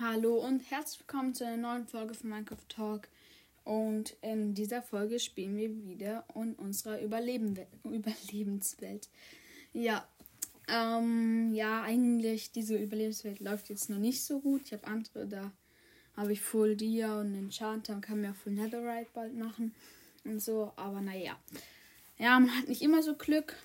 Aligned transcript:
Hallo 0.00 0.36
und 0.36 0.60
herzlich 0.70 1.00
willkommen 1.00 1.34
zu 1.34 1.44
einer 1.44 1.56
neuen 1.56 1.88
Folge 1.88 2.14
von 2.14 2.30
Minecraft 2.30 2.68
Talk. 2.68 3.08
Und 3.64 4.14
in 4.22 4.54
dieser 4.54 4.80
Folge 4.80 5.18
spielen 5.18 5.56
wir 5.56 5.74
wieder 5.88 6.24
in 6.36 6.54
unserer 6.54 7.00
Überleben 7.02 7.58
Überlebenswelt. 7.82 9.08
Ja, 9.72 10.06
ähm, 10.68 11.52
ja, 11.52 11.82
eigentlich 11.82 12.52
diese 12.52 12.76
Überlebenswelt 12.76 13.40
läuft 13.40 13.70
jetzt 13.70 13.90
noch 13.90 13.98
nicht 13.98 14.22
so 14.22 14.38
gut. 14.38 14.62
Ich 14.66 14.72
habe 14.72 14.86
andere, 14.86 15.26
da 15.26 15.50
habe 16.16 16.32
ich 16.32 16.42
Full 16.42 16.76
Dia 16.76 17.20
und 17.20 17.34
Enchanter 17.34 17.94
und 17.94 18.00
kann 18.00 18.20
mir 18.20 18.30
auch 18.30 18.36
Full 18.36 18.52
Netherite 18.52 19.10
bald 19.14 19.34
machen 19.34 19.74
und 20.22 20.40
so. 20.40 20.72
Aber 20.76 21.00
naja, 21.00 21.36
ja, 22.18 22.38
man 22.38 22.56
hat 22.56 22.68
nicht 22.68 22.82
immer 22.82 23.02
so 23.02 23.16
Glück 23.16 23.56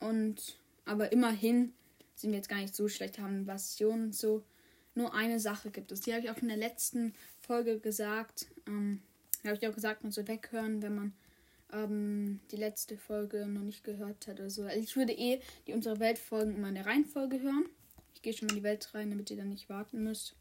und 0.00 0.58
aber 0.84 1.12
immerhin 1.12 1.74
sind 2.16 2.32
wir 2.32 2.38
jetzt 2.38 2.48
gar 2.48 2.58
nicht 2.58 2.74
so 2.74 2.88
schlecht, 2.88 3.20
haben 3.20 3.42
Invasionen 3.42 4.06
und 4.06 4.16
so 4.16 4.42
nur 4.96 5.14
eine 5.14 5.38
Sache 5.38 5.70
gibt 5.70 5.92
es. 5.92 6.00
Die 6.00 6.12
habe 6.12 6.24
ich 6.24 6.30
auch 6.30 6.38
in 6.38 6.48
der 6.48 6.56
letzten 6.56 7.14
Folge 7.40 7.78
gesagt. 7.78 8.46
Ähm, 8.66 9.02
habe 9.44 9.56
ich 9.56 9.68
auch 9.68 9.74
gesagt, 9.74 10.02
man 10.02 10.12
soll 10.12 10.26
weghören, 10.28 10.82
wenn 10.82 10.94
man 10.94 11.12
ähm, 11.72 12.40
die 12.50 12.56
letzte 12.56 12.96
Folge 12.96 13.46
noch 13.46 13.62
nicht 13.62 13.84
gehört 13.84 14.26
hat 14.26 14.40
oder 14.40 14.50
so. 14.50 14.64
Also 14.64 14.80
ich 14.80 14.96
würde 14.96 15.12
eh 15.12 15.40
die 15.66 15.72
unsere 15.72 16.00
Weltfolgen 16.00 16.56
immer 16.56 16.68
in 16.68 16.74
der 16.74 16.86
Reihenfolge 16.86 17.40
hören. 17.40 17.66
Ich 18.14 18.22
gehe 18.22 18.32
schon 18.32 18.46
mal 18.46 18.52
in 18.52 18.58
die 18.58 18.64
Welt 18.64 18.88
rein, 18.94 19.10
damit 19.10 19.30
ihr 19.30 19.36
dann 19.36 19.50
nicht 19.50 19.68
warten 19.68 20.02
müsst. 20.02 20.34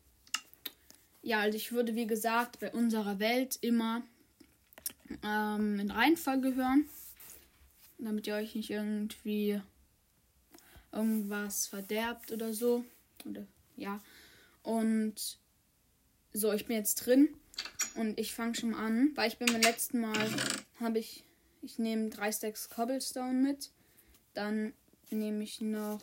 Ja, 1.21 1.39
also 1.39 1.57
ich 1.57 1.71
würde, 1.71 1.95
wie 1.95 2.07
gesagt, 2.07 2.59
bei 2.59 2.71
unserer 2.71 3.19
Welt 3.19 3.57
immer 3.61 4.03
ähm, 5.23 5.79
in 5.79 5.91
Reihenfolge 5.91 6.55
hören. 6.55 6.85
Damit 7.97 8.27
ihr 8.27 8.35
euch 8.35 8.55
nicht 8.55 8.69
irgendwie 8.69 9.61
irgendwas 10.91 11.67
verderbt 11.67 12.31
oder 12.31 12.53
so. 12.53 12.85
Oder 13.25 13.45
ja. 13.75 13.99
Und 14.65 15.37
so, 16.33 16.51
ich 16.51 16.65
bin 16.65 16.75
jetzt 16.75 16.95
drin 17.05 17.29
und 17.95 18.19
ich 18.19 18.33
fange 18.33 18.55
schon 18.55 18.71
mal 18.71 18.85
an, 18.85 19.11
weil 19.15 19.29
ich 19.29 19.37
bin 19.37 19.47
beim 19.47 19.61
letzten 19.61 20.01
Mal 20.01 20.27
habe 20.79 20.99
ich 20.99 21.23
ich 21.61 21.79
nehme 21.79 22.09
drei 22.09 22.31
Stacks 22.31 22.69
Cobblestone 22.69 23.33
mit, 23.33 23.71
dann 24.33 24.73
nehme 25.11 25.43
ich 25.43 25.61
noch 25.61 26.01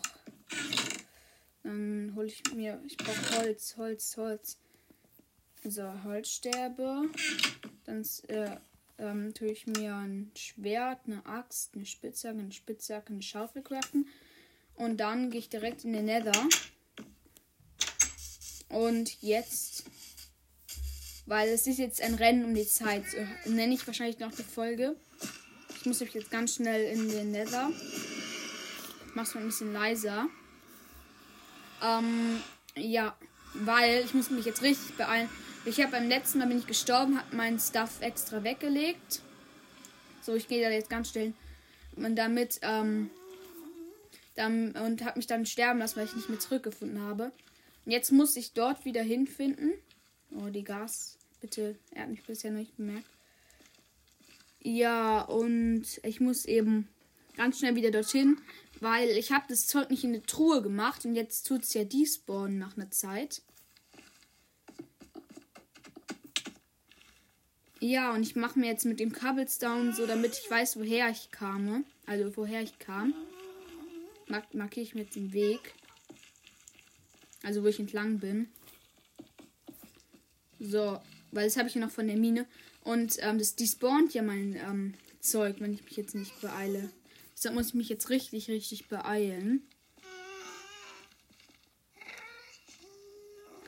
dann 1.64 2.12
hole 2.14 2.28
ich 2.28 2.42
mir 2.54 2.80
ich 2.86 2.96
brauche 2.96 3.38
Holz, 3.38 3.76
Holz, 3.76 4.16
Holz. 4.16 4.58
So, 5.64 5.84
Holzsterbe. 6.04 7.08
Dann 7.84 8.04
äh, 8.26 8.56
ähm, 8.98 9.32
tue 9.32 9.52
ich 9.52 9.66
mir 9.66 9.94
ein 9.94 10.32
Schwert, 10.36 11.00
eine 11.06 11.24
Axt, 11.24 11.74
eine 11.74 11.86
Spitzhacke, 11.86 12.38
eine 12.38 12.52
Spitzhacke, 12.52 13.12
eine 13.12 13.22
Schaufel 13.22 13.62
craften. 13.62 14.08
Und 14.74 14.98
dann 14.98 15.30
gehe 15.30 15.38
ich 15.38 15.48
direkt 15.48 15.84
in 15.84 15.92
den 15.92 16.06
Nether. 16.06 16.32
Und 18.72 19.20
jetzt, 19.20 19.84
weil 21.26 21.50
es 21.50 21.66
ist 21.66 21.78
jetzt 21.78 22.00
ein 22.00 22.14
Rennen 22.14 22.44
um 22.44 22.54
die 22.54 22.66
Zeit, 22.66 23.04
so 23.10 23.50
nenne 23.50 23.74
ich 23.74 23.86
wahrscheinlich 23.86 24.18
noch 24.18 24.32
die 24.32 24.42
Folge. 24.42 24.96
Ich 25.76 25.86
muss 25.86 26.00
mich 26.00 26.14
jetzt 26.14 26.30
ganz 26.30 26.56
schnell 26.56 26.84
in 26.92 27.08
den 27.08 27.32
Nether. 27.32 27.70
Ich 29.06 29.14
mach's 29.14 29.34
mal 29.34 29.42
ein 29.42 29.46
bisschen 29.46 29.72
leiser. 29.74 30.26
Ähm, 31.82 32.40
ja, 32.74 33.14
weil 33.54 34.02
ich 34.04 34.14
muss 34.14 34.30
mich 34.30 34.46
jetzt 34.46 34.62
richtig 34.62 34.96
beeilen. 34.96 35.28
Ich 35.66 35.80
habe 35.80 35.92
beim 35.92 36.08
letzten 36.08 36.38
Mal 36.38 36.48
bin 36.48 36.58
ich 36.58 36.66
gestorben, 36.66 37.18
habe 37.18 37.36
meinen 37.36 37.58
Stuff 37.58 38.00
extra 38.00 38.42
weggelegt. 38.42 39.20
So, 40.22 40.34
ich 40.34 40.48
gehe 40.48 40.62
da 40.62 40.70
jetzt 40.70 40.88
ganz 40.88 41.10
schnell 41.10 41.34
und 41.96 42.16
damit 42.16 42.58
ähm, 42.62 43.10
dann, 44.34 44.72
und 44.72 45.04
habe 45.04 45.18
mich 45.18 45.26
dann 45.26 45.44
sterben 45.44 45.80
lassen, 45.80 45.96
weil 45.96 46.06
ich 46.06 46.16
nicht 46.16 46.30
mehr 46.30 46.38
zurückgefunden 46.38 47.02
habe. 47.02 47.32
Jetzt 47.84 48.12
muss 48.12 48.36
ich 48.36 48.52
dort 48.52 48.84
wieder 48.84 49.02
hinfinden. 49.02 49.72
Oh, 50.30 50.48
die 50.48 50.64
Gas. 50.64 51.18
Bitte, 51.40 51.76
er 51.90 52.02
hat 52.02 52.10
mich 52.10 52.22
bisher 52.22 52.52
noch 52.52 52.60
nicht 52.60 52.76
bemerkt. 52.76 53.06
Ja, 54.60 55.22
und 55.22 55.84
ich 56.04 56.20
muss 56.20 56.44
eben 56.44 56.88
ganz 57.36 57.58
schnell 57.58 57.74
wieder 57.74 57.90
dorthin, 57.90 58.40
weil 58.80 59.08
ich 59.10 59.32
habe 59.32 59.46
das 59.48 59.66
Zeug 59.66 59.90
nicht 59.90 60.04
in 60.04 60.10
eine 60.10 60.22
Truhe 60.22 60.62
gemacht 60.62 61.04
und 61.04 61.16
jetzt 61.16 61.46
tut 61.48 61.62
es 61.62 61.74
ja 61.74 61.82
despawnen 61.82 62.58
nach 62.58 62.76
einer 62.76 62.90
Zeit. 62.90 63.42
Ja, 67.80 68.14
und 68.14 68.22
ich 68.22 68.36
mache 68.36 68.60
mir 68.60 68.66
jetzt 68.66 68.84
mit 68.84 69.00
dem 69.00 69.12
Cobblestone 69.12 69.92
so, 69.92 70.06
damit 70.06 70.38
ich 70.38 70.48
weiß, 70.48 70.78
woher 70.78 71.10
ich 71.10 71.32
kam. 71.32 71.84
Also 72.06 72.36
woher 72.36 72.62
ich 72.62 72.78
kam. 72.78 73.12
Markiere 74.52 74.84
ich 74.84 74.94
mir 74.94 75.02
jetzt 75.02 75.16
den 75.16 75.32
Weg. 75.32 75.74
Also 77.42 77.62
wo 77.62 77.68
ich 77.68 77.80
entlang 77.80 78.18
bin. 78.18 78.48
So, 80.60 81.00
weil 81.32 81.44
das 81.44 81.56
habe 81.56 81.68
ich 81.68 81.74
ja 81.74 81.80
noch 81.80 81.90
von 81.90 82.06
der 82.06 82.16
Mine. 82.16 82.46
Und 82.82 83.16
ähm, 83.20 83.38
das 83.38 83.56
despawnt 83.56 84.14
ja 84.14 84.22
mein 84.22 84.56
ähm, 84.56 84.94
Zeug, 85.20 85.56
wenn 85.60 85.72
ich 85.72 85.84
mich 85.84 85.96
jetzt 85.96 86.14
nicht 86.14 86.40
beeile. 86.40 86.90
Deshalb 87.34 87.54
muss 87.54 87.68
ich 87.68 87.74
mich 87.74 87.88
jetzt 87.88 88.10
richtig, 88.10 88.48
richtig 88.48 88.88
beeilen. 88.88 89.62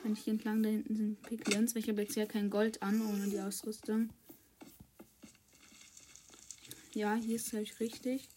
Kann 0.01 0.13
ich 0.13 0.19
hier 0.19 0.33
entlang, 0.33 0.61
da 0.61 0.69
hinten 0.69 0.95
sind 0.95 1.21
Piglins, 1.23 1.75
ich 1.75 1.89
habe 1.89 2.03
jetzt 2.03 2.15
ja 2.15 2.25
kein 2.25 2.49
Gold 2.49 2.83
an, 2.83 3.01
ohne 3.01 3.27
die 3.27 3.39
Ausrüstung. 3.39 4.09
Ja, 6.93 7.15
hier 7.15 7.35
ist 7.37 7.51
halt 7.53 7.79
richtig. 7.79 8.29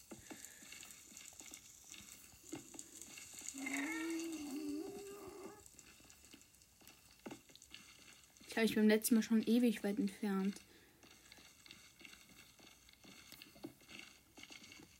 Habe 8.59 8.67
ich 8.67 8.75
beim 8.75 8.89
letzten 8.89 9.15
Mal 9.15 9.21
schon 9.21 9.41
ewig 9.43 9.85
weit 9.85 9.99
entfernt. 9.99 10.53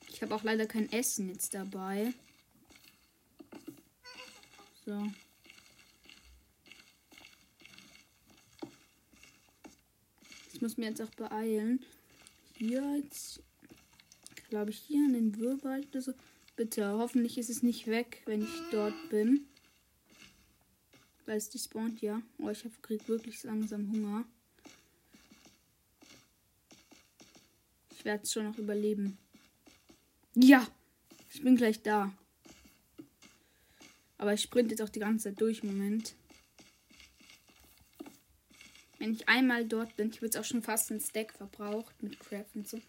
Ich 0.08 0.22
habe 0.22 0.34
auch 0.34 0.44
leider 0.44 0.66
kein 0.66 0.90
Essen 0.94 1.28
jetzt 1.28 1.53
dabei. 1.53 2.14
So. 4.86 5.12
Ich 10.53 10.62
muss 10.62 10.78
mir 10.78 10.88
jetzt 10.88 11.02
auch 11.02 11.14
beeilen. 11.16 11.84
Hier 12.56 12.96
jetzt, 12.96 13.44
glaube 14.50 14.72
ich, 14.72 14.80
hier 14.80 15.03
in 15.06 15.14
den 15.14 15.38
Wirbel 15.38 15.86
oder 15.90 16.02
so. 16.02 16.14
Bitte, 16.56 16.88
hoffentlich 16.94 17.38
ist 17.38 17.50
es 17.50 17.62
nicht 17.62 17.88
weg, 17.88 18.22
wenn 18.26 18.41
ich 18.41 18.62
dort 18.72 19.09
bin. 19.09 19.50
Weil 21.29 21.38
es 21.38 21.51
die 21.51 21.59
spawnt, 21.59 22.01
ja. 22.01 22.23
Oh, 22.40 22.50
ich 22.50 22.66
krieg 22.81 23.07
wirklich 23.07 23.44
langsam 23.44 23.91
Hunger. 23.91 24.25
Ich 27.91 28.03
werde 28.03 28.23
es 28.23 28.34
schon 28.34 28.45
noch 28.45 28.57
überleben. 28.57 29.19
Ja! 30.34 30.67
Ich 31.31 31.44
bin 31.44 31.56
gleich 31.56 31.84
da. 31.84 32.12
Aber 34.17 34.34
ich 34.34 34.41
sprinte 34.41 34.72
jetzt 34.72 34.81
auch 34.81 34.90
die 34.90 35.01
ganze 35.01 35.25
Zeit 35.25 35.40
durch 35.40 35.62
Moment. 35.62 36.16
Wenn 38.97 39.13
ich 39.13 39.29
einmal 39.29 39.67
dort 39.67 39.96
bin, 39.97 40.09
ich 40.09 40.16
habe 40.16 40.25
jetzt 40.25 40.38
auch 40.38 40.44
schon 40.44 40.63
fast 40.63 40.90
ein 40.90 41.00
Stack 41.00 41.34
verbraucht 41.34 42.01
mit 42.01 42.19
Craft 42.19 42.56
und 42.56 42.67
so. 42.67 42.81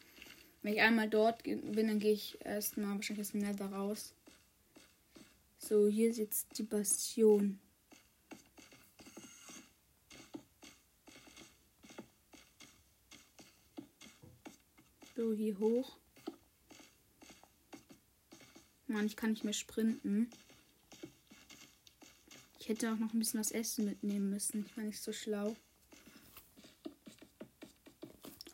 Wenn 0.62 0.72
ich 0.72 0.80
einmal 0.80 1.10
dort 1.10 1.42
bin, 1.42 1.74
dann 1.74 1.98
gehe 1.98 2.14
ich 2.14 2.38
erstmal 2.42 2.94
wahrscheinlich 2.94 3.26
aus 3.26 3.32
dem 3.32 3.42
Nether 3.42 3.70
raus. 3.70 4.14
So, 5.58 5.88
hier 5.88 6.08
ist 6.08 6.16
jetzt 6.16 6.56
die 6.56 6.62
Bastion. 6.62 7.60
Hier 15.36 15.58
hoch. 15.58 15.96
Mann, 18.86 19.06
ich 19.06 19.16
kann 19.16 19.30
nicht 19.30 19.44
mehr 19.44 19.52
sprinten. 19.52 20.28
Ich 22.58 22.68
hätte 22.68 22.92
auch 22.92 22.98
noch 22.98 23.12
ein 23.12 23.18
bisschen 23.18 23.40
was 23.40 23.52
Essen 23.52 23.84
mitnehmen 23.84 24.30
müssen. 24.30 24.66
Ich 24.66 24.76
war 24.76 24.84
nicht 24.84 25.00
so 25.00 25.12
schlau. 25.12 25.56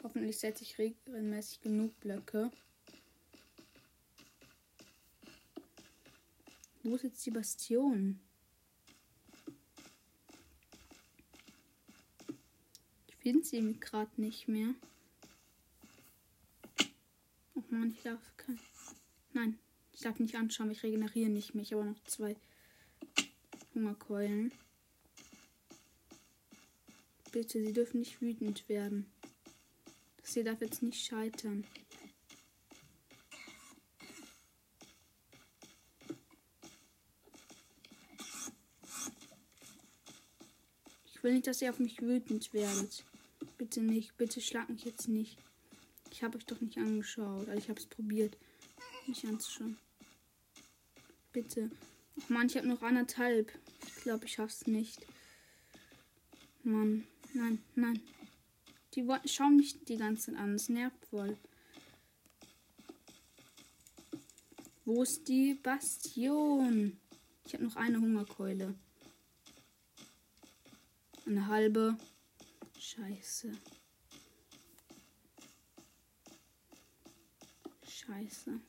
Hoffentlich 0.02 0.38
setze 0.38 0.62
ich 0.62 0.78
regelmäßig 0.78 1.62
genug 1.62 1.98
Blöcke. 2.00 2.50
Wo 6.82 6.94
ist 6.94 7.04
jetzt 7.04 7.26
die 7.26 7.30
Bastion? 7.30 8.20
Ich 13.08 13.16
finde 13.16 13.44
sie 13.44 13.80
gerade 13.80 14.20
nicht 14.20 14.46
mehr. 14.46 14.74
Mann, 17.76 17.90
ich 17.90 18.02
darf 18.02 18.36
kein. 18.36 18.58
Nein, 19.32 19.58
ich 19.92 20.00
darf 20.00 20.18
nicht 20.18 20.34
anschauen, 20.36 20.70
ich 20.70 20.82
regeneriere 20.82 21.28
nicht 21.28 21.54
mehr. 21.54 21.62
Ich 21.62 21.72
habe 21.72 21.84
noch 21.84 22.02
zwei 22.04 22.36
Hungerkeulen. 23.74 24.52
Bitte, 27.32 27.62
sie 27.62 27.72
dürfen 27.74 28.00
nicht 28.00 28.22
wütend 28.22 28.66
werden. 28.70 29.12
Das 30.22 30.32
hier 30.32 30.44
darf 30.44 30.60
jetzt 30.62 30.82
nicht 30.82 31.04
scheitern. 31.04 31.66
Ich 41.04 41.22
will 41.22 41.34
nicht, 41.34 41.46
dass 41.46 41.60
ihr 41.60 41.70
auf 41.70 41.78
mich 41.78 42.00
wütend 42.00 42.54
werdet. 42.54 43.04
Bitte 43.58 43.82
nicht. 43.82 44.16
Bitte 44.16 44.40
schlag 44.40 44.70
mich 44.70 44.84
jetzt 44.84 45.08
nicht. 45.08 45.36
Ich 46.16 46.22
habe 46.22 46.38
euch 46.38 46.46
doch 46.46 46.62
nicht 46.62 46.78
angeschaut. 46.78 47.46
Also 47.46 47.58
ich 47.58 47.68
habe 47.68 47.78
es 47.78 47.84
probiert, 47.84 48.38
mich 49.06 49.26
anzuschauen. 49.26 49.76
Bitte. 51.30 51.70
Ach 52.18 52.28
man, 52.30 52.46
ich 52.46 52.56
habe 52.56 52.66
noch 52.66 52.80
anderthalb. 52.80 53.52
Ich 53.86 53.96
glaube, 53.96 54.24
ich 54.24 54.32
schaff's 54.32 54.66
nicht. 54.66 55.06
Mann. 56.62 57.06
Nein, 57.34 57.62
nein. 57.74 58.00
Die 58.94 59.06
wollen, 59.06 59.28
schauen 59.28 59.56
mich 59.56 59.84
die 59.84 59.98
ganze 59.98 60.32
Zeit 60.32 60.40
an. 60.40 60.54
Es 60.54 60.70
nervt 60.70 61.04
voll. 61.04 61.36
Wo 64.86 65.02
ist 65.02 65.28
die 65.28 65.52
Bastion? 65.52 66.98
Ich 67.44 67.52
habe 67.52 67.64
noch 67.64 67.76
eine 67.76 68.00
Hungerkeule. 68.00 68.74
Eine 71.26 71.46
halbe. 71.46 71.98
Scheiße. 72.78 73.52
Scheiße. 78.06 78.60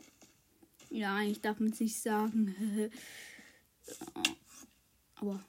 Ja, 0.89 1.15
eigentlich 1.15 1.41
darf 1.41 1.59
man 1.59 1.69
es 1.69 1.79
nicht 1.79 2.01
sagen. 2.01 2.55
Aber 5.15 5.43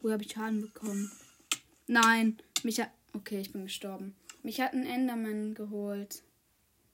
wo 0.00 0.10
habe 0.10 0.22
ich 0.22 0.32
Schaden 0.32 0.60
bekommen? 0.60 1.10
Nein, 1.86 2.38
mich 2.62 2.80
hat. 2.80 2.90
Okay, 3.12 3.40
ich 3.40 3.52
bin 3.52 3.64
gestorben. 3.64 4.16
Mich 4.42 4.60
hat 4.60 4.72
ein 4.72 4.84
Enderman 4.84 5.54
geholt. 5.54 6.22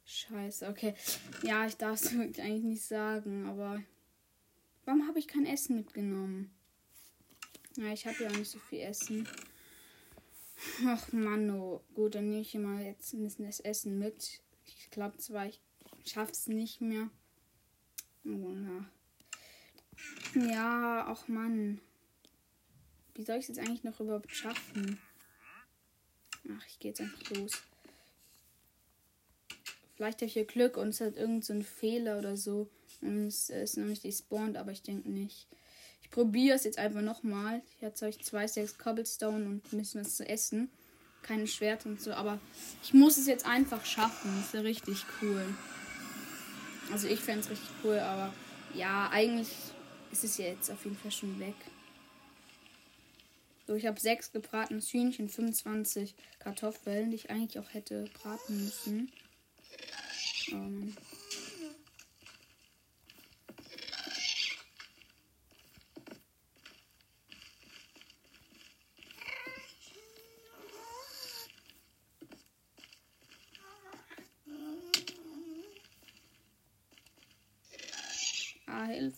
Scheiße, 0.05 0.69
okay. 0.69 0.95
Ja, 1.43 1.67
ich 1.67 1.77
darf 1.77 2.01
es 2.01 2.13
wirklich 2.17 2.45
eigentlich 2.45 2.65
nicht 2.65 2.83
sagen, 2.83 3.47
aber. 3.47 3.83
Warum 4.85 5.07
habe 5.07 5.19
ich 5.19 5.29
kein 5.29 5.47
Essen 5.47 5.77
mitgenommen? 5.77 6.51
Ja, 7.77 7.93
ich 7.93 8.07
habe 8.07 8.23
ja 8.23 8.31
auch 8.31 8.37
nicht 8.37 8.51
so 8.51 8.59
viel 8.59 8.81
Essen. 8.81 9.29
Ach 10.85 11.13
Mann, 11.13 11.51
oh. 11.51 11.83
Gut, 11.95 12.15
dann 12.15 12.29
nehme 12.29 12.43
ich 12.43 12.51
hier 12.51 12.61
mal 12.61 12.83
jetzt 12.83 13.13
ein 13.13 13.23
bisschen 13.23 13.47
das 13.47 13.61
Essen 13.61 13.99
mit. 13.99 14.41
Ich 14.67 14.91
glaube 14.91 15.17
zwar, 15.19 15.47
ich 15.47 15.61
schaff's 16.05 16.47
nicht 16.47 16.81
mehr. 16.81 17.09
Oh, 18.25 18.53
ja. 18.53 18.85
Ja, 20.49 21.07
ach 21.09 21.29
Mann. 21.29 21.81
Wie 23.15 23.25
soll 23.25 23.37
ich 23.37 23.49
es 23.49 23.57
jetzt 23.57 23.59
eigentlich 23.59 23.85
noch 23.85 24.01
überhaupt 24.01 24.35
schaffen? 24.35 24.99
Ach, 26.49 26.67
ich 26.67 26.79
gehe 26.79 26.91
jetzt 26.91 27.01
einfach 27.01 27.31
los. 27.31 27.63
Vielleicht 29.95 30.19
habe 30.19 30.27
ich 30.27 30.33
hier 30.33 30.47
Glück 30.47 30.77
und 30.77 30.89
es 30.89 31.01
hat 31.01 31.17
irgendein 31.17 31.43
so 31.43 31.61
Fehler 31.63 32.19
oder 32.19 32.37
so. 32.37 32.71
Und 33.03 33.27
es 33.27 33.51
ist 33.51 33.77
noch 33.77 33.87
nicht 33.87 34.05
despawned, 34.05 34.57
aber 34.57 34.73
ich 34.73 34.83
denke 34.83 35.11
nicht. 35.11 35.47
Ich 36.03 36.11
probiere 36.11 36.57
es 36.57 36.65
jetzt 36.65 36.79
einfach 36.79 37.03
nochmal. 37.03 37.63
Jetzt 37.81 38.01
habe 38.01 38.11
ich 38.11 38.25
zwei 38.25 38.49
Stacks 38.49 38.79
Cobblestone 38.79 39.45
und 39.45 39.71
bisschen 39.71 40.01
was 40.01 40.17
zu 40.17 40.27
essen. 40.27 40.71
Keine 41.23 41.47
Schwert 41.47 41.85
und 41.85 42.01
so, 42.01 42.13
aber 42.13 42.41
ich 42.83 42.95
muss 42.95 43.19
es 43.19 43.27
jetzt 43.27 43.45
einfach 43.45 43.85
schaffen. 43.85 44.35
Das 44.37 44.47
ist 44.47 44.55
ja 44.55 44.61
richtig 44.61 45.05
cool. 45.21 45.45
Also 46.93 47.09
ich 47.09 47.21
fände 47.21 47.41
es 47.41 47.51
richtig 47.51 47.71
cool, 47.85 47.99
aber 47.99 48.33
ja, 48.75 49.09
eigentlich 49.11 49.49
ist 50.11 50.25
es 50.25 50.39
ja 50.39 50.47
jetzt 50.47 50.71
auf 50.71 50.85
jeden 50.85 50.97
Fall 50.97 51.13
schon 51.13 51.39
weg. 51.39 51.55
So, 53.67 53.75
ich 53.77 53.87
habe 53.87 54.01
sechs 54.01 54.33
gebratenes 54.33 54.93
Hühnchen, 54.93 55.29
25 55.29 56.15
Kartoffeln, 56.41 57.11
die 57.11 57.17
ich 57.17 57.31
eigentlich 57.31 57.59
auch 57.59 57.73
hätte 57.73 58.05
braten 58.15 58.65
müssen. 58.65 59.13
Ähm. 60.51 60.97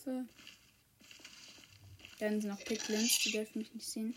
Hilfe. 0.04 0.26
Dann 2.19 2.40
sind 2.40 2.50
noch 2.50 2.64
Picklins, 2.64 3.19
die 3.20 3.32
dürfen 3.32 3.58
mich 3.58 3.75
nicht 3.75 3.87
sehen. 3.87 4.14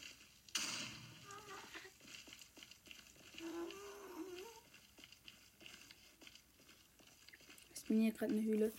bin 7.87 8.01
hier 8.01 8.13
gerade 8.13 8.33
eine 8.33 8.41
Höhle. 8.41 8.73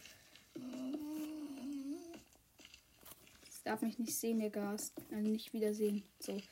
Das 3.46 3.62
darf 3.62 3.82
mich 3.82 4.00
nicht 4.00 4.12
sehen, 4.12 4.40
der 4.40 4.50
Gas. 4.50 4.92
Also 5.12 5.28
nicht 5.30 5.52
wiedersehen. 5.52 6.02
So. 6.18 6.42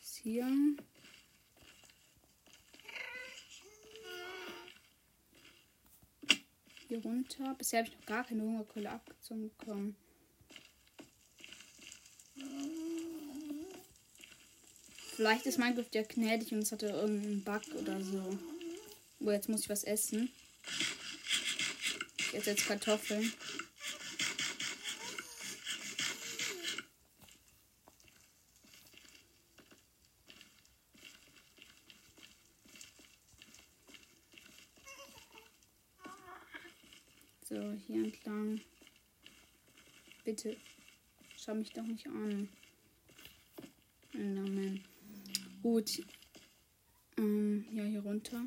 Ist 0.00 0.16
hier. 0.16 0.46
Hier 6.96 7.02
runter. 7.02 7.54
Bisher 7.58 7.80
habe 7.80 7.88
ich 7.90 7.98
noch 7.98 8.06
gar 8.06 8.24
keine 8.24 8.42
Hungerkeule 8.42 8.90
abgezogen 8.90 9.50
bekommen. 9.58 9.96
Vielleicht 15.14 15.44
ist 15.46 15.58
Minecraft 15.58 15.90
ja 15.92 16.02
gnädig 16.02 16.52
und 16.52 16.60
es 16.60 16.72
hatte 16.72 16.86
irgendeinen 16.86 17.44
Bug 17.44 17.62
oder 17.78 18.02
so. 18.02 18.38
Oh, 19.20 19.30
jetzt 19.30 19.48
muss 19.48 19.60
ich 19.60 19.68
was 19.68 19.84
essen. 19.84 20.30
Jetzt 22.32 22.46
jetzt 22.46 22.66
Kartoffeln. 22.66 23.32
So, 37.48 37.75
hier 37.86 38.04
entlang. 38.04 38.60
Bitte. 40.24 40.56
Schau 41.36 41.54
mich 41.54 41.72
doch 41.72 41.84
nicht 41.84 42.06
an. 42.06 42.48
Enderman. 44.12 44.84
Gut. 45.62 46.02
Ähm, 47.16 47.66
ja, 47.72 47.84
hier 47.84 48.00
runter. 48.00 48.42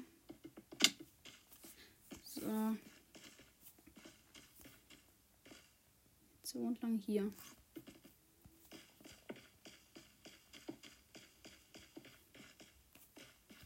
So. 2.23 2.75
So 6.43 6.59
und 6.59 6.81
lang 6.81 6.97
hier. 6.97 7.31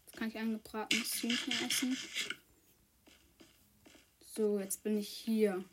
Jetzt 0.06 0.18
kann 0.18 0.28
ich 0.28 0.38
ein 0.38 0.54
gebratenes 0.54 1.24
Hühnchen 1.24 1.54
essen. 1.66 1.98
So, 4.36 4.60
jetzt 4.60 4.82
bin 4.82 4.98
ich 4.98 5.10
hier. 5.10 5.64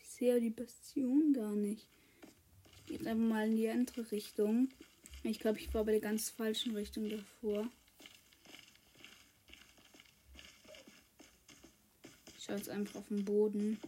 Ich 0.00 0.08
sehe 0.08 0.40
die 0.40 0.50
Bastion 0.50 1.32
gar 1.32 1.52
nicht. 1.52 1.86
Ich 2.74 2.86
gehe 2.86 2.98
einfach 2.98 3.14
mal 3.14 3.46
in 3.46 3.54
die 3.54 3.68
andere 3.68 4.10
Richtung. 4.10 4.68
Ich 5.22 5.38
glaube, 5.38 5.60
ich 5.60 5.72
war 5.74 5.84
bei 5.84 5.92
der 5.92 6.00
ganz 6.00 6.28
falschen 6.28 6.74
Richtung 6.74 7.08
davor. 7.08 7.70
Ich 12.36 12.42
schaue 12.42 12.56
jetzt 12.56 12.68
einfach 12.68 12.96
auf 12.96 13.06
den 13.06 13.24
Boden. 13.24 13.78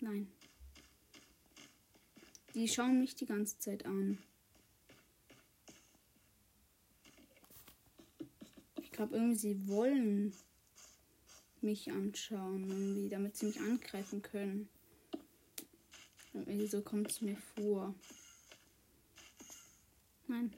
Nein. 0.00 0.30
Die 2.52 2.68
schauen 2.68 3.00
mich 3.00 3.14
die 3.14 3.24
ganze 3.24 3.58
Zeit 3.58 3.86
an. 3.86 4.18
Glaube 9.04 9.16
irgendwie, 9.16 9.36
sie 9.36 9.68
wollen 9.68 10.32
mich 11.60 11.90
anschauen, 11.90 12.70
irgendwie, 12.70 13.08
damit 13.10 13.36
sie 13.36 13.46
mich 13.46 13.60
angreifen 13.60 14.22
können. 14.22 14.68
Irgendwie 16.32 16.66
so 16.66 16.80
kommt 16.80 17.10
es 17.10 17.20
mir 17.20 17.36
vor. 17.36 17.94
Nein, 20.26 20.54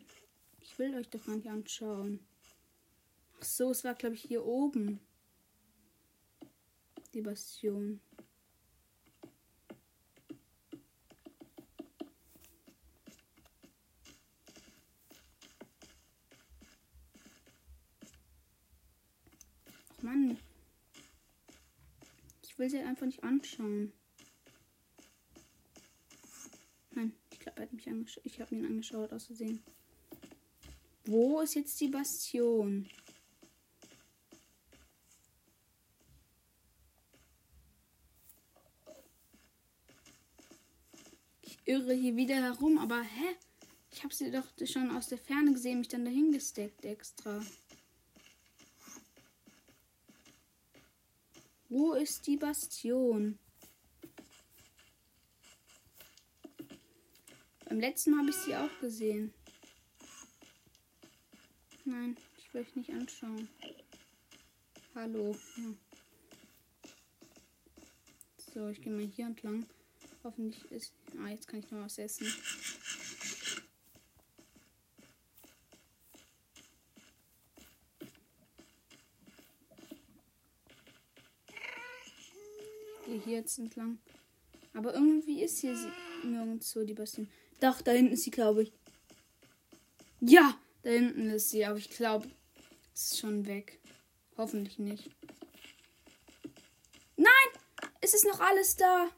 ich 0.61 0.79
will 0.79 0.95
euch 0.95 1.09
doch 1.09 1.25
gar 1.27 1.35
nicht 1.35 1.49
anschauen. 1.49 2.21
Ach 3.41 3.45
so, 3.45 3.73
es 3.73 3.83
war, 3.83 3.95
glaube 3.95 4.15
ich, 4.15 4.23
hier 4.23 4.45
oben. 4.45 5.01
Die 7.15 7.23
Bastion. 7.23 8.01
Ach 19.99 20.03
Mann. 20.03 20.39
Ich 22.43 22.56
will 22.67 22.71
sie 22.71 22.85
einfach 22.85 23.07
nicht 23.07 23.23
anschauen. 23.23 23.93
Nein, 26.91 27.13
ich 27.31 27.39
glaube, 27.39 27.59
er 27.59 27.63
hat 27.63 27.73
mich 27.73 27.89
angeschaut. 27.89 28.25
Ich 28.27 28.41
habe 28.41 28.55
ihn 28.57 28.67
angeschaut, 28.67 29.13
aus. 29.13 29.31
Wo 31.05 31.41
ist 31.41 31.55
jetzt 31.55 31.81
die 31.81 31.89
Bastion? 31.89 32.89
irre 41.69 41.95
hier 41.95 42.15
wieder 42.15 42.37
herum, 42.37 42.79
aber 42.79 43.03
hä? 43.03 43.37
Ich 43.91 44.05
habe 44.05 44.15
sie 44.15 44.31
doch 44.31 44.47
schon 44.67 44.97
aus 44.97 45.09
der 45.09 45.19
Ferne 45.19 45.53
gesehen, 45.53 45.79
mich 45.79 45.89
dann 45.89 46.05
dahin 46.05 46.31
gesteckt 46.31 46.85
extra. 46.85 47.45
Wo 51.69 51.95
ist 51.95 52.27
die 52.27 52.37
Bastion? 52.37 53.39
Beim 57.65 57.81
letzten 57.81 58.13
Mal 58.13 58.21
habe 58.21 58.31
ich 58.31 58.37
sie 58.37 58.55
auch 58.55 58.81
gesehen. 58.81 59.35
Nein, 61.85 62.17
ich 62.39 62.55
will 62.55 62.63
euch 62.63 62.77
nicht 62.77 62.91
anschauen. 62.91 63.49
Hallo. 64.95 65.37
Ja. 65.57 65.75
So, 68.55 68.69
ich 68.69 68.81
gehe 68.81 68.93
mal 68.93 69.05
hier 69.05 69.27
entlang. 69.27 69.67
Hoffentlich 70.23 70.65
ist. 70.71 70.95
Ah, 71.19 71.29
jetzt 71.29 71.49
kann 71.49 71.61
ich 71.61 71.71
noch 71.71 71.81
was 71.85 71.99
essen. 71.99 72.27
Hier 83.27 83.39
jetzt 83.39 83.59
entlang. 83.59 83.99
Aber 84.75 84.95
irgendwie 84.95 85.43
ist 85.43 85.59
hier 85.59 85.77
sie 85.77 85.91
nirgends 86.25 86.71
so 86.71 86.85
die 86.85 86.95
Bastion. 86.95 87.29
Doch, 87.61 87.81
da 87.83 87.93
hinten 87.93 88.15
ist 88.15 88.25
sie, 88.25 88.31
glaube 88.31 88.63
ich. 88.63 88.73
Ja, 90.21 90.59
da 90.83 90.91
hinten 90.91 91.31
ist 91.31 91.51
sie, 91.51 91.65
aber 91.65 91.79
ich 91.79 91.91
glaube, 91.91 92.31
es 92.95 93.13
ist 93.13 93.19
schon 93.19 93.47
weg. 93.47 93.81
Hoffentlich 94.37 94.79
nicht. 94.79 95.11
Nein! 97.17 97.31
Es 98.01 98.15
ist 98.15 98.27
noch 98.27 98.41
alles 98.41 98.77
da. 98.77 99.09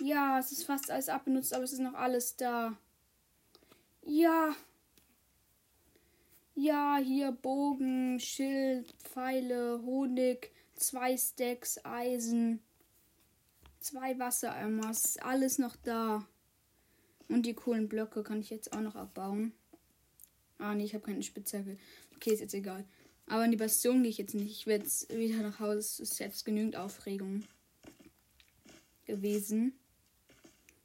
Ja, 0.00 0.38
es 0.38 0.52
ist 0.52 0.64
fast 0.64 0.90
alles 0.90 1.08
abbenutzt, 1.08 1.52
aber 1.52 1.64
es 1.64 1.72
ist 1.72 1.80
noch 1.80 1.94
alles 1.94 2.36
da. 2.36 2.78
Ja. 4.02 4.54
Ja, 6.54 6.98
hier 6.98 7.32
Bogen, 7.32 8.20
Schild, 8.20 8.92
Pfeile, 9.02 9.80
Honig, 9.82 10.52
zwei 10.80 11.16
Stacks, 11.16 11.84
Eisen, 11.84 12.60
zwei 13.80 14.18
Wassereimers, 14.18 15.18
alles 15.18 15.58
noch 15.58 15.76
da. 15.76 16.26
Und 17.28 17.44
die 17.44 17.54
coolen 17.54 17.88
Blöcke 17.88 18.22
kann 18.22 18.40
ich 18.40 18.50
jetzt 18.50 18.72
auch 18.72 18.80
noch 18.80 18.96
abbauen. 18.96 19.52
Ah, 20.58 20.74
nee, 20.74 20.84
ich 20.84 20.94
habe 20.94 21.04
keine 21.04 21.22
Spitzhacke. 21.22 21.76
Okay, 22.16 22.32
ist 22.32 22.40
jetzt 22.40 22.54
egal. 22.54 22.84
Aber 23.26 23.44
in 23.44 23.50
die 23.50 23.56
Bastion 23.56 24.02
gehe 24.02 24.10
ich 24.10 24.18
jetzt 24.18 24.34
nicht. 24.34 24.50
Ich 24.50 24.66
werde 24.66 24.84
jetzt 24.84 25.14
wieder 25.14 25.42
nach 25.42 25.60
Hause. 25.60 25.78
Es 25.78 26.00
ist 26.00 26.18
jetzt 26.18 26.44
genügend 26.44 26.76
Aufregung 26.76 27.44
gewesen. 29.04 29.74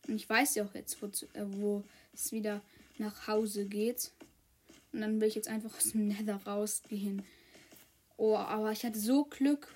Und 0.07 0.15
ich 0.15 0.27
weiß 0.27 0.55
ja 0.55 0.65
auch 0.65 0.75
jetzt, 0.75 1.01
wo, 1.01 1.07
äh, 1.07 1.45
wo 1.45 1.83
es 2.13 2.31
wieder 2.31 2.61
nach 2.97 3.27
Hause 3.27 3.65
geht. 3.65 4.11
Und 4.91 5.01
dann 5.01 5.21
will 5.21 5.27
ich 5.27 5.35
jetzt 5.35 5.47
einfach 5.47 5.75
aus 5.75 5.91
dem 5.91 6.07
Nether 6.07 6.35
rausgehen. 6.45 7.23
Oh, 8.17 8.35
aber 8.35 8.71
ich 8.71 8.85
hatte 8.85 8.99
so 8.99 9.25
Glück. 9.25 9.67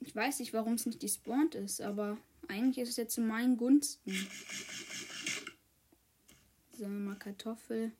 Ich 0.00 0.16
weiß 0.16 0.40
nicht, 0.40 0.52
warum 0.52 0.74
es 0.74 0.86
nicht 0.86 1.02
despawned 1.02 1.54
ist, 1.54 1.80
aber 1.80 2.16
eigentlich 2.48 2.78
ist 2.78 2.90
es 2.90 2.96
jetzt 2.96 3.14
zu 3.14 3.20
meinen 3.20 3.56
Gunsten. 3.56 4.12
Wir 6.76 6.88
mal 6.88 7.16
Kartoffel. 7.16 7.92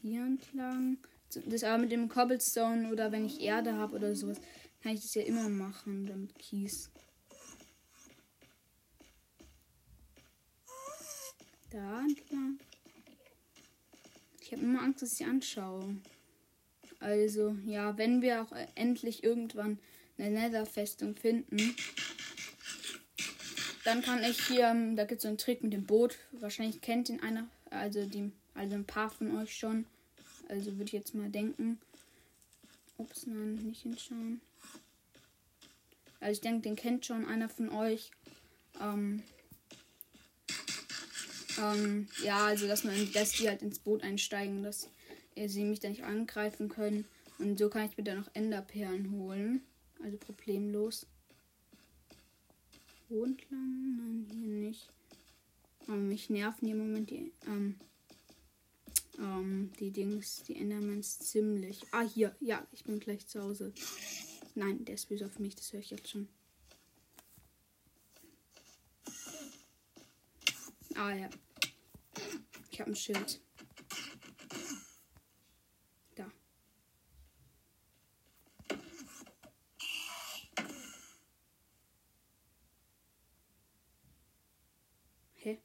Hier 0.00 0.24
entlang. 0.24 0.96
Das 1.46 1.62
aber 1.62 1.78
mit 1.78 1.92
dem 1.92 2.08
Cobblestone 2.08 2.90
oder 2.90 3.12
wenn 3.12 3.26
ich 3.26 3.40
Erde 3.40 3.74
habe 3.74 3.96
oder 3.96 4.16
sowas, 4.16 4.40
kann 4.82 4.94
ich 4.94 5.02
das 5.02 5.14
ja 5.14 5.22
immer 5.22 5.48
machen, 5.48 6.06
damit 6.06 6.36
Kies. 6.38 6.90
Da 11.68 12.00
entlang. 12.00 12.58
Ich 14.40 14.50
habe 14.52 14.62
immer 14.62 14.82
Angst, 14.82 15.02
dass 15.02 15.12
ich 15.12 15.18
sie 15.18 15.24
anschaue. 15.24 15.96
Also, 16.98 17.56
ja, 17.64 17.96
wenn 17.96 18.22
wir 18.22 18.42
auch 18.42 18.52
endlich 18.74 19.22
irgendwann 19.22 19.78
eine 20.20 20.30
Nether-Festung 20.30 21.16
finden, 21.16 21.74
dann 23.84 24.02
kann 24.02 24.22
ich 24.22 24.46
hier, 24.46 24.68
ähm, 24.68 24.96
da 24.96 25.04
gibt 25.04 25.18
es 25.18 25.22
so 25.22 25.28
einen 25.28 25.38
Trick 25.38 25.62
mit 25.62 25.72
dem 25.72 25.86
Boot. 25.86 26.18
Wahrscheinlich 26.32 26.80
kennt 26.80 27.08
ihn 27.08 27.20
einer, 27.20 27.48
also, 27.70 28.04
die, 28.04 28.30
also 28.54 28.74
ein 28.74 28.84
paar 28.84 29.10
von 29.10 29.36
euch 29.38 29.56
schon. 29.56 29.86
Also 30.48 30.72
würde 30.72 30.84
ich 30.84 30.92
jetzt 30.92 31.14
mal 31.14 31.30
denken. 31.30 31.80
Ups, 32.98 33.26
nein, 33.26 33.54
nicht 33.54 33.82
hinschauen. 33.82 34.40
Also 36.18 36.32
ich 36.32 36.40
denke, 36.40 36.62
den 36.62 36.76
kennt 36.76 37.06
schon 37.06 37.24
einer 37.24 37.48
von 37.48 37.70
euch. 37.70 38.10
Ähm, 38.80 39.22
ähm, 41.58 42.08
ja, 42.22 42.46
also 42.46 42.66
dass 42.66 42.84
man, 42.84 42.94
dass 43.12 43.32
die 43.32 43.48
halt 43.48 43.62
ins 43.62 43.78
Boot 43.78 44.02
einsteigen, 44.02 44.62
dass 44.62 44.88
sie 45.36 45.64
mich 45.64 45.80
dann 45.80 45.92
nicht 45.92 46.04
angreifen 46.04 46.68
können. 46.68 47.06
Und 47.38 47.58
so 47.58 47.70
kann 47.70 47.88
ich 47.88 47.96
mir 47.96 48.04
dann 48.04 48.18
noch 48.18 48.30
Enderperlen 48.34 49.12
holen. 49.12 49.62
Also 50.02 50.16
problemlos. 50.18 51.06
Wo 53.08 53.24
entlang? 53.24 53.96
Nein, 53.96 54.26
hier 54.30 54.46
nicht. 54.46 54.88
Aber 55.86 55.96
mich 55.96 56.30
nerven 56.30 56.68
im 56.68 56.78
Moment 56.78 57.10
die, 57.10 57.32
ähm, 57.46 57.76
ähm, 59.18 59.72
die 59.80 59.90
Dings, 59.90 60.42
die 60.44 60.56
Endermans 60.56 61.18
ziemlich. 61.18 61.82
Ah, 61.90 62.02
hier. 62.02 62.36
Ja, 62.40 62.66
ich 62.72 62.84
bin 62.84 63.00
gleich 63.00 63.26
zu 63.26 63.42
Hause. 63.42 63.72
Nein, 64.54 64.84
der 64.84 64.94
ist 64.94 65.08
böse 65.08 65.26
auf 65.26 65.38
mich, 65.38 65.56
das 65.56 65.72
höre 65.72 65.80
ich 65.80 65.90
jetzt 65.90 66.08
schon. 66.08 66.28
Ah 70.94 71.14
ja. 71.14 71.30
Ich 72.70 72.80
habe 72.80 72.90
ein 72.90 72.96
Schild. 72.96 73.40
Da. 76.14 76.30
Hä? 85.36 85.58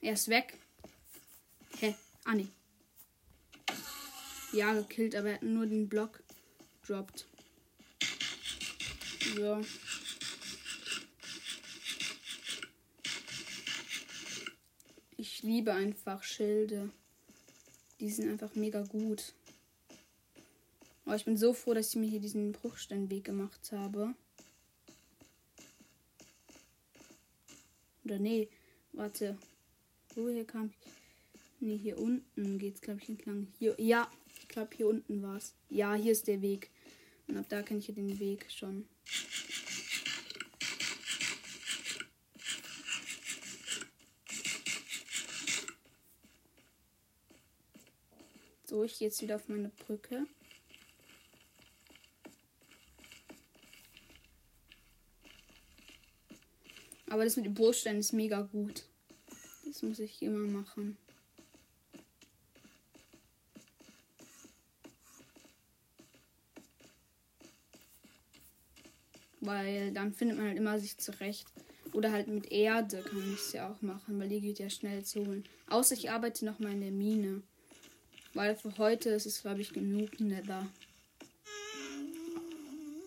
Er 0.00 0.12
ist 0.12 0.28
weg. 0.28 0.58
Hä? 1.80 1.94
Ah, 2.24 2.34
nee. 2.34 2.48
Ja, 4.52 4.72
gekillt, 4.72 5.14
aber 5.14 5.28
er 5.28 5.34
hat 5.34 5.42
nur 5.42 5.66
den 5.66 5.88
Block 5.88 6.22
droppt. 6.86 7.26
So. 9.34 9.60
Ich 15.16 15.42
liebe 15.42 15.72
einfach 15.74 16.22
Schilde. 16.22 16.90
Die 18.00 18.10
sind 18.10 18.30
einfach 18.30 18.54
mega 18.54 18.82
gut. 18.82 19.34
Aber 21.04 21.16
ich 21.16 21.24
bin 21.24 21.36
so 21.36 21.52
froh, 21.52 21.74
dass 21.74 21.90
ich 21.90 21.96
mir 21.96 22.08
hier 22.08 22.20
diesen 22.20 22.52
Bruchsteinweg 22.52 23.24
gemacht 23.24 23.72
habe. 23.72 24.14
Oder 28.04 28.18
nee, 28.18 28.48
warte. 28.92 29.36
Woher 30.18 30.44
kam 30.44 30.70
ich? 30.70 30.76
Nee, 31.60 31.78
hier 31.78 31.96
unten 31.96 32.58
geht 32.58 32.74
es, 32.74 32.80
glaube 32.80 32.98
ich, 33.00 33.08
entlang. 33.08 33.46
Hier, 33.56 33.76
ja, 33.78 34.10
ich 34.40 34.48
glaube, 34.48 34.76
hier 34.76 34.88
unten 34.88 35.22
war 35.22 35.36
es. 35.36 35.54
Ja, 35.68 35.94
hier 35.94 36.10
ist 36.10 36.26
der 36.26 36.42
Weg. 36.42 36.72
Und 37.28 37.36
ab 37.36 37.44
da 37.48 37.62
kenne 37.62 37.78
ich 37.78 37.86
ja 37.86 37.94
den 37.94 38.18
Weg 38.18 38.50
schon. 38.50 38.88
So, 48.64 48.82
ich 48.82 48.98
gehe 48.98 49.06
jetzt 49.06 49.22
wieder 49.22 49.36
auf 49.36 49.48
meine 49.48 49.68
Brücke. 49.68 50.26
Aber 57.06 57.22
das 57.22 57.36
mit 57.36 57.46
dem 57.46 57.54
Brotstein 57.54 57.98
ist 57.98 58.12
mega 58.12 58.42
gut. 58.42 58.84
Das 59.78 59.84
muss 59.84 60.00
ich 60.00 60.20
immer 60.22 60.44
machen. 60.48 60.96
Weil 69.40 69.92
dann 69.92 70.12
findet 70.12 70.36
man 70.36 70.48
halt 70.48 70.56
immer 70.56 70.80
sich 70.80 70.98
zurecht. 70.98 71.46
Oder 71.92 72.10
halt 72.10 72.26
mit 72.26 72.50
Erde 72.50 73.02
kann 73.02 73.32
ich 73.32 73.38
es 73.38 73.52
ja 73.52 73.70
auch 73.70 73.80
machen, 73.80 74.18
weil 74.18 74.28
die 74.28 74.40
geht 74.40 74.58
ja 74.58 74.68
schnell 74.68 75.04
zu 75.04 75.24
holen. 75.24 75.44
Außer 75.68 75.94
ich 75.94 76.10
arbeite 76.10 76.44
noch 76.44 76.58
mal 76.58 76.72
in 76.72 76.80
der 76.80 76.90
Mine. 76.90 77.42
Weil 78.34 78.56
für 78.56 78.76
heute 78.78 79.10
ist 79.10 79.26
es, 79.26 79.42
glaube 79.42 79.60
ich, 79.60 79.72
genug 79.72 80.18
Nether. 80.18 80.66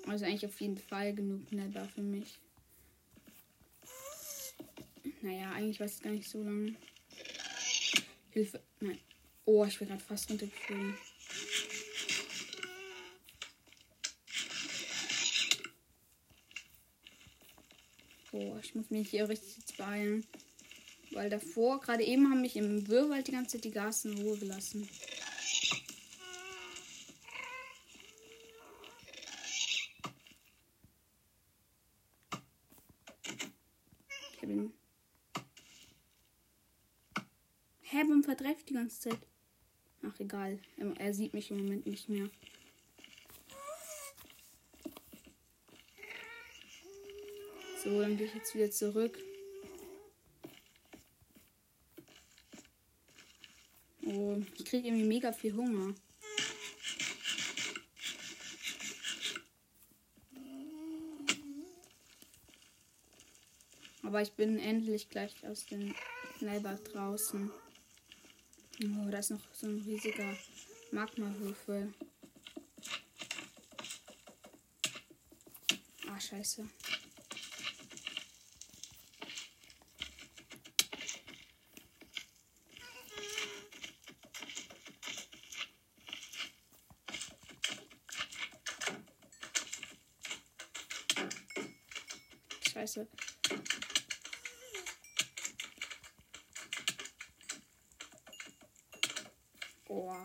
Also 0.07 0.23
eigentlich 0.23 0.45
auf 0.45 0.61
jeden 0.61 0.77
Fall 0.77 1.13
genug 1.13 1.51
Nether 1.51 1.83
für 1.89 2.01
mich. 2.01 2.39
Naja, 5.21 5.51
eigentlich 5.51 5.79
war 5.79 5.87
es 5.87 6.01
gar 6.01 6.11
nicht 6.11 6.29
so 6.29 6.41
lange. 6.43 6.75
Hilfe. 8.31 8.61
Nein. 8.79 8.99
Oh, 9.45 9.65
ich 9.65 9.77
bin 9.77 9.87
gerade 9.87 10.03
fast 10.03 10.29
runtergeflogen. 10.29 10.97
Oh, 18.31 18.57
ich 18.63 18.73
muss 18.75 18.89
mich 18.89 19.09
hier 19.09 19.27
richtig 19.29 19.77
beeilen. 19.77 20.25
Weil 21.11 21.29
davor, 21.29 21.81
gerade 21.81 22.03
eben, 22.03 22.29
haben 22.31 22.41
mich 22.41 22.55
im 22.55 22.87
Wirrwald 22.87 23.27
die 23.27 23.33
ganze 23.33 23.57
Zeit 23.57 23.65
die 23.65 23.71
Gas 23.71 24.05
in 24.05 24.17
Ruhe 24.21 24.37
gelassen. 24.37 24.87
Warum 38.21 38.37
verdreift 38.37 38.69
die 38.69 38.73
ganze 38.73 38.99
Zeit? 38.99 39.19
Ach, 40.03 40.19
egal. 40.19 40.59
Er, 40.97 41.13
sieht 41.13 41.33
mich 41.33 41.49
im 41.51 41.57
Moment 41.57 41.85
nicht 41.85 42.09
mehr. 42.09 42.29
So, 47.83 47.99
dann 47.99 48.17
gehe 48.17 48.27
ich 48.27 48.35
jetzt 48.35 48.53
wieder 48.53 48.69
zurück. 48.69 49.17
Oh, 54.05 54.37
ich 54.55 54.65
kriege 54.65 54.87
irgendwie 54.87 55.07
mega 55.07 55.31
viel 55.31 55.55
Hunger. 55.55 55.95
Aber 64.03 64.21
ich 64.21 64.33
bin 64.33 64.59
endlich 64.59 65.09
gleich 65.09 65.47
aus 65.47 65.65
dem 65.65 65.95
Leiber 66.39 66.75
draußen. 66.75 67.51
Oh, 68.83 69.11
da 69.11 69.19
ist 69.19 69.29
noch 69.29 69.39
so 69.53 69.67
ein 69.67 69.79
riesiger 69.85 70.35
Magmawürfel. 70.91 71.93
Ah, 76.07 76.19
scheiße. 76.19 76.67
Scheiße. 92.71 93.07
Oh. 99.93 100.15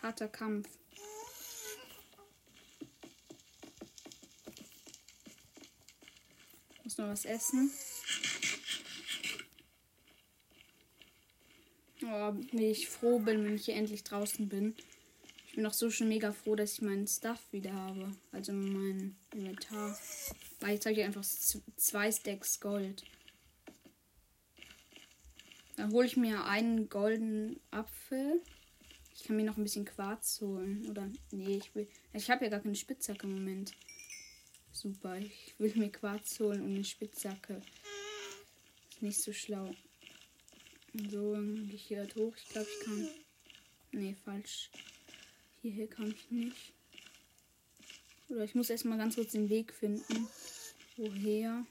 Harter 0.00 0.28
Kampf. 0.28 0.68
Muss 6.84 6.98
noch 6.98 7.08
was 7.08 7.24
essen. 7.24 7.72
Oh, 12.04 12.32
wie 12.52 12.70
ich 12.70 12.88
froh 12.88 13.18
bin, 13.18 13.44
wenn 13.44 13.56
ich 13.56 13.64
hier 13.64 13.74
endlich 13.74 14.04
draußen 14.04 14.48
bin. 14.48 14.76
Ich 15.48 15.56
bin 15.56 15.66
auch 15.66 15.72
so 15.72 15.90
schon 15.90 16.08
mega 16.08 16.30
froh, 16.30 16.54
dass 16.54 16.74
ich 16.74 16.82
meinen 16.82 17.08
Stuff 17.08 17.40
wieder 17.50 17.72
habe. 17.72 18.16
Also 18.30 18.52
mein 18.52 19.16
Inventar. 19.34 19.98
Weil 20.60 20.74
jetzt 20.74 20.86
habe 20.86 20.94
ich 20.94 21.02
einfach 21.02 21.24
zwei 21.76 22.12
Stacks 22.12 22.60
Gold. 22.60 23.02
Dann 25.80 25.92
hole 25.92 26.06
ich 26.06 26.18
mir 26.18 26.44
einen 26.44 26.90
goldenen 26.90 27.58
Apfel. 27.70 28.42
Ich 29.14 29.24
kann 29.24 29.36
mir 29.36 29.46
noch 29.46 29.56
ein 29.56 29.62
bisschen 29.62 29.86
Quarz 29.86 30.38
holen. 30.42 30.86
Oder. 30.90 31.10
Nee, 31.30 31.56
ich 31.56 31.74
will. 31.74 31.88
Ich 32.12 32.30
habe 32.30 32.44
ja 32.44 32.50
gar 32.50 32.60
keine 32.60 32.74
Spitzhacke 32.74 33.26
im 33.26 33.32
Moment. 33.32 33.72
Super. 34.72 35.16
Ich 35.16 35.54
will 35.56 35.72
mir 35.76 35.90
Quarz 35.90 36.38
holen 36.38 36.60
und 36.60 36.74
eine 36.74 36.84
Spitzhacke. 36.84 37.62
Ist 38.90 39.00
nicht 39.00 39.22
so 39.22 39.32
schlau. 39.32 39.74
So, 41.10 41.32
dann 41.32 41.66
gehe 41.66 41.76
ich 41.76 41.84
hier 41.84 42.00
halt 42.00 42.14
hoch. 42.14 42.34
Ich 42.36 42.50
glaube, 42.50 42.68
ich 42.68 42.84
kann. 42.84 43.08
Nee, 43.92 44.14
falsch. 44.22 44.70
Hierher 45.62 45.86
kann 45.86 46.10
ich 46.10 46.30
nicht. 46.30 46.74
Oder 48.28 48.44
ich 48.44 48.54
muss 48.54 48.68
erstmal 48.68 48.98
ganz 48.98 49.14
kurz 49.14 49.32
den 49.32 49.48
Weg 49.48 49.72
finden. 49.72 50.28
Woher 50.98 51.64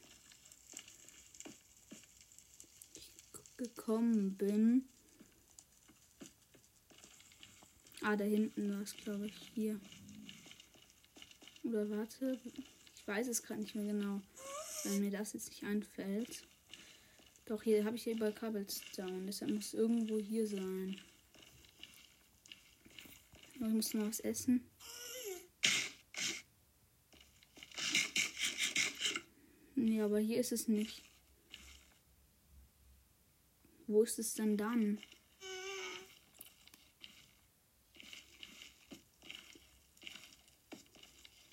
gekommen 3.59 4.35
bin. 4.37 4.85
Ah, 8.01 8.15
da 8.15 8.23
hinten 8.23 8.71
war 8.73 8.81
es, 8.81 8.95
glaube 8.95 9.27
ich, 9.27 9.51
hier. 9.53 9.79
Oder 11.63 11.89
warte. 11.89 12.39
Ich 12.95 13.07
weiß 13.07 13.27
es 13.27 13.43
gerade 13.43 13.61
nicht 13.61 13.75
mehr 13.75 13.93
genau. 13.93 14.21
Wenn 14.83 15.01
mir 15.01 15.11
das 15.11 15.33
jetzt 15.33 15.49
nicht 15.49 15.63
einfällt. 15.63 16.43
Doch, 17.45 17.61
hier 17.61 17.83
habe 17.83 17.97
ich 17.97 18.03
hier 18.03 18.15
überall 18.15 18.33
Cobblestone. 18.33 19.25
Deshalb 19.25 19.51
muss 19.51 19.67
es 19.67 19.73
irgendwo 19.73 20.17
hier 20.19 20.47
sein. 20.47 20.99
Ich 23.55 23.59
muss 23.59 23.93
noch 23.93 24.07
was 24.07 24.21
essen. 24.21 24.63
Nee, 29.75 30.01
aber 30.01 30.19
hier 30.19 30.39
ist 30.39 30.53
es 30.53 30.69
nicht. 30.69 31.08
Wo 33.89 34.03
ist 34.03 34.19
es 34.19 34.35
denn 34.35 34.55
dann? 34.55 34.99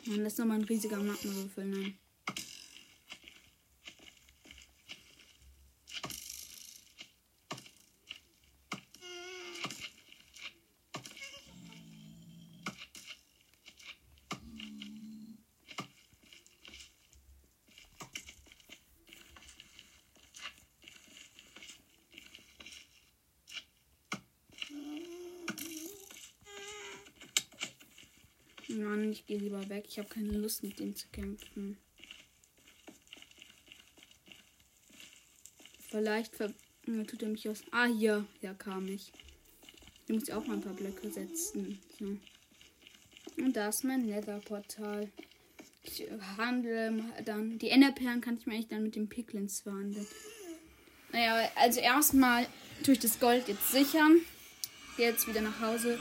Mann, 0.04 0.22
das 0.22 0.34
ist 0.34 0.38
nochmal 0.38 0.58
ein 0.58 0.64
riesiger 0.64 0.98
Magmawürfel, 0.98 1.64
nein. 1.64 1.98
Mann, 28.68 29.10
ich 29.12 29.26
gehe 29.26 29.38
lieber 29.38 29.68
weg. 29.68 29.84
Ich 29.88 29.98
habe 29.98 30.08
keine 30.08 30.32
Lust 30.32 30.62
mit 30.62 30.78
dem 30.78 30.94
zu 30.94 31.08
kämpfen. 31.08 31.76
Vielleicht 35.88 36.34
ver 36.34 36.52
tut 37.06 37.22
er 37.22 37.28
mich 37.28 37.48
aus. 37.48 37.62
Ah, 37.70 37.86
hier. 37.86 38.26
Ja, 38.42 38.54
kam 38.54 38.88
ich. 38.88 39.12
Ich 40.06 40.14
muss 40.14 40.30
auch 40.30 40.46
mal 40.46 40.54
ein 40.54 40.60
paar 40.60 40.74
Blöcke 40.74 41.10
setzen. 41.10 41.80
So. 41.98 42.16
Und 43.42 43.56
da 43.56 43.68
ist 43.68 43.84
mein 43.84 44.06
Nether-Portal. 44.06 45.10
Ich 45.82 46.06
handle 46.36 47.04
dann. 47.24 47.58
Die 47.58 47.70
Enderperlen 47.70 48.20
kann 48.20 48.36
ich 48.36 48.46
mir 48.46 48.54
eigentlich 48.54 48.68
dann 48.68 48.82
mit 48.82 48.96
den 48.96 49.08
Piglins 49.08 49.60
verhandeln. 49.60 50.06
Naja, 51.12 51.50
also 51.54 51.80
erstmal 51.80 52.46
tue 52.84 52.94
ich 52.94 53.00
das 53.00 53.20
Gold 53.20 53.48
jetzt 53.48 53.70
sichern. 53.70 54.20
Gehe 54.96 55.10
jetzt 55.10 55.28
wieder 55.28 55.40
nach 55.40 55.60
Hause. 55.60 55.98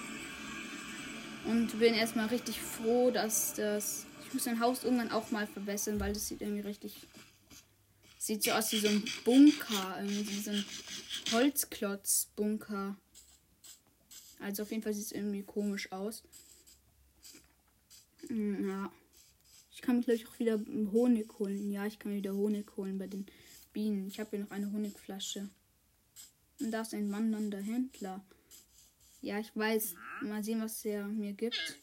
Und 1.46 1.80
bin 1.80 1.94
erstmal 1.94 2.28
richtig 2.28 2.60
froh, 2.60 3.12
dass 3.12 3.54
das. 3.54 4.06
Ich 4.26 4.34
muss 4.34 4.46
mein 4.46 4.60
Haus 4.60 4.84
irgendwann 4.84 5.12
auch 5.12 5.32
mal 5.32 5.48
verbessern, 5.48 6.00
weil 6.00 6.14
das 6.14 6.28
sieht 6.28 6.42
irgendwie 6.42 6.62
richtig. 6.62 6.96
Sieht 8.18 8.44
so 8.44 8.52
aus 8.52 8.72
wie 8.72 8.80
so 8.80 8.88
ein 8.88 9.04
Bunker. 9.24 10.02
Irgendwie 10.02 10.40
so 10.42 10.52
ein 10.52 10.66
Holzklotz-Bunker. 11.32 12.98
Also 14.40 14.64
auf 14.64 14.72
jeden 14.72 14.84
Fall 14.84 14.94
sieht 14.94 15.06
es 15.06 15.12
irgendwie 15.12 15.44
komisch 15.44 15.92
aus. 15.92 16.24
Hm, 18.28 18.68
ja. 18.68 18.92
Ich 19.72 19.82
kann 19.82 19.98
mir 19.98 20.04
gleich 20.04 20.28
auch 20.28 20.40
wieder 20.40 20.60
Honig 20.92 21.38
holen. 21.38 21.72
Ja, 21.72 21.86
ich 21.86 22.00
kann 22.00 22.12
mir 22.12 22.18
wieder 22.18 22.34
Honig 22.34 22.66
holen 22.76 22.98
bei 22.98 23.08
den 23.08 23.26
Bienen. 23.72 24.08
Ich 24.08 24.20
habe 24.20 24.32
hier 24.32 24.40
noch 24.40 24.52
eine 24.52 24.72
Honigflasche. 24.72 25.50
Und 26.60 26.72
da 26.72 26.82
ist 26.82 26.94
ein 26.94 27.12
wandernder 27.12 27.60
Händler. 27.60 28.26
Ja, 29.26 29.40
ich 29.40 29.56
weiß. 29.56 29.96
Mal 30.22 30.44
sehen, 30.44 30.62
was 30.62 30.86
er 30.86 31.08
mir 31.08 31.34
gibt. 31.34 31.76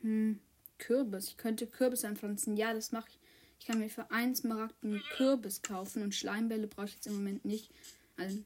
Hm, 0.00 0.40
Kürbis. 0.78 1.28
Ich 1.28 1.36
könnte 1.36 1.68
Kürbis 1.68 2.04
anpflanzen. 2.04 2.56
Ja, 2.56 2.74
das 2.74 2.90
mache 2.90 3.08
ich. 3.08 3.18
Ich 3.60 3.66
kann 3.66 3.78
mir 3.78 3.88
für 3.88 4.10
einen 4.10 4.34
Smaragd 4.34 4.74
einen 4.82 5.00
Kürbis 5.16 5.62
kaufen 5.62 6.02
und 6.02 6.16
Schleimbälle 6.16 6.66
brauche 6.66 6.86
ich 6.86 6.94
jetzt 6.94 7.06
im 7.06 7.14
Moment 7.14 7.44
nicht. 7.44 7.70
Also, 8.16 8.42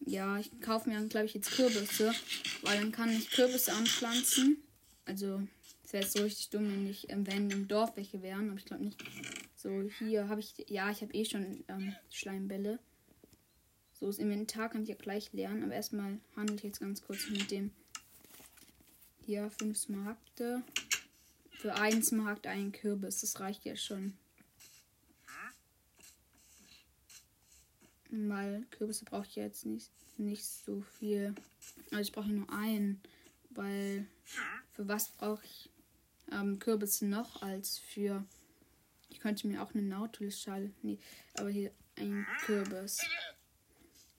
ja, 0.00 0.38
ich 0.38 0.50
kaufe 0.60 0.90
mir, 0.90 1.02
glaube 1.06 1.24
ich, 1.24 1.32
jetzt 1.32 1.52
Kürbisse, 1.52 2.12
weil 2.60 2.78
dann 2.78 2.92
kann 2.92 3.08
ich 3.08 3.30
Kürbisse 3.30 3.72
anpflanzen. 3.72 4.58
Also, 5.06 5.40
es 5.82 5.94
wäre 5.94 6.02
jetzt 6.02 6.14
so 6.14 6.22
richtig 6.22 6.50
dumm, 6.50 6.70
wenn 6.70 6.90
ich, 6.90 7.08
ähm, 7.08 7.26
wenn 7.26 7.50
im 7.50 7.68
Dorf 7.68 7.96
welche 7.96 8.20
wären, 8.20 8.50
aber 8.50 8.58
ich 8.58 8.66
glaube 8.66 8.84
nicht. 8.84 9.02
So, 9.56 9.88
hier 9.98 10.28
habe 10.28 10.40
ich, 10.40 10.52
ja, 10.68 10.90
ich 10.90 11.00
habe 11.00 11.14
eh 11.14 11.24
schon 11.24 11.64
ähm, 11.68 11.96
Schleimbälle. 12.10 12.80
So, 14.04 14.08
das 14.10 14.18
Inventar 14.18 14.68
kann 14.68 14.82
ich 14.82 14.90
ja 14.90 14.96
gleich 14.96 15.32
lernen, 15.32 15.64
aber 15.64 15.72
erstmal 15.72 16.18
handle 16.36 16.56
ich 16.56 16.62
jetzt 16.62 16.80
ganz 16.80 17.00
kurz 17.00 17.30
mit 17.30 17.50
dem. 17.50 17.70
Hier, 19.24 19.50
5 19.50 19.78
Smaragde. 19.78 20.62
für 21.52 21.74
eins 21.74 22.12
Markt 22.12 22.46
ein 22.46 22.70
Kürbis. 22.72 23.22
Das 23.22 23.40
reicht 23.40 23.64
ja 23.64 23.76
schon. 23.76 24.12
Weil 28.10 28.66
Kürbisse 28.72 29.06
brauche 29.06 29.24
ich 29.24 29.36
jetzt 29.36 29.64
nicht, 29.64 29.90
nicht 30.18 30.44
so 30.44 30.82
viel. 30.98 31.34
Also 31.90 32.02
ich 32.02 32.12
brauche 32.12 32.28
nur 32.28 32.52
einen. 32.52 33.00
Weil 33.48 34.06
für 34.72 34.86
was 34.86 35.12
brauche 35.12 35.46
ich 35.46 35.70
ähm, 36.30 36.58
Kürbisse 36.58 37.06
noch 37.06 37.40
als 37.40 37.78
für. 37.78 38.22
Ich 39.08 39.20
könnte 39.20 39.46
mir 39.46 39.62
auch 39.62 39.72
eine 39.72 39.82
Nautilus-Schale. 39.82 40.74
Nee, 40.82 40.98
aber 41.38 41.48
hier 41.48 41.70
ein 41.96 42.26
Kürbis. 42.44 43.00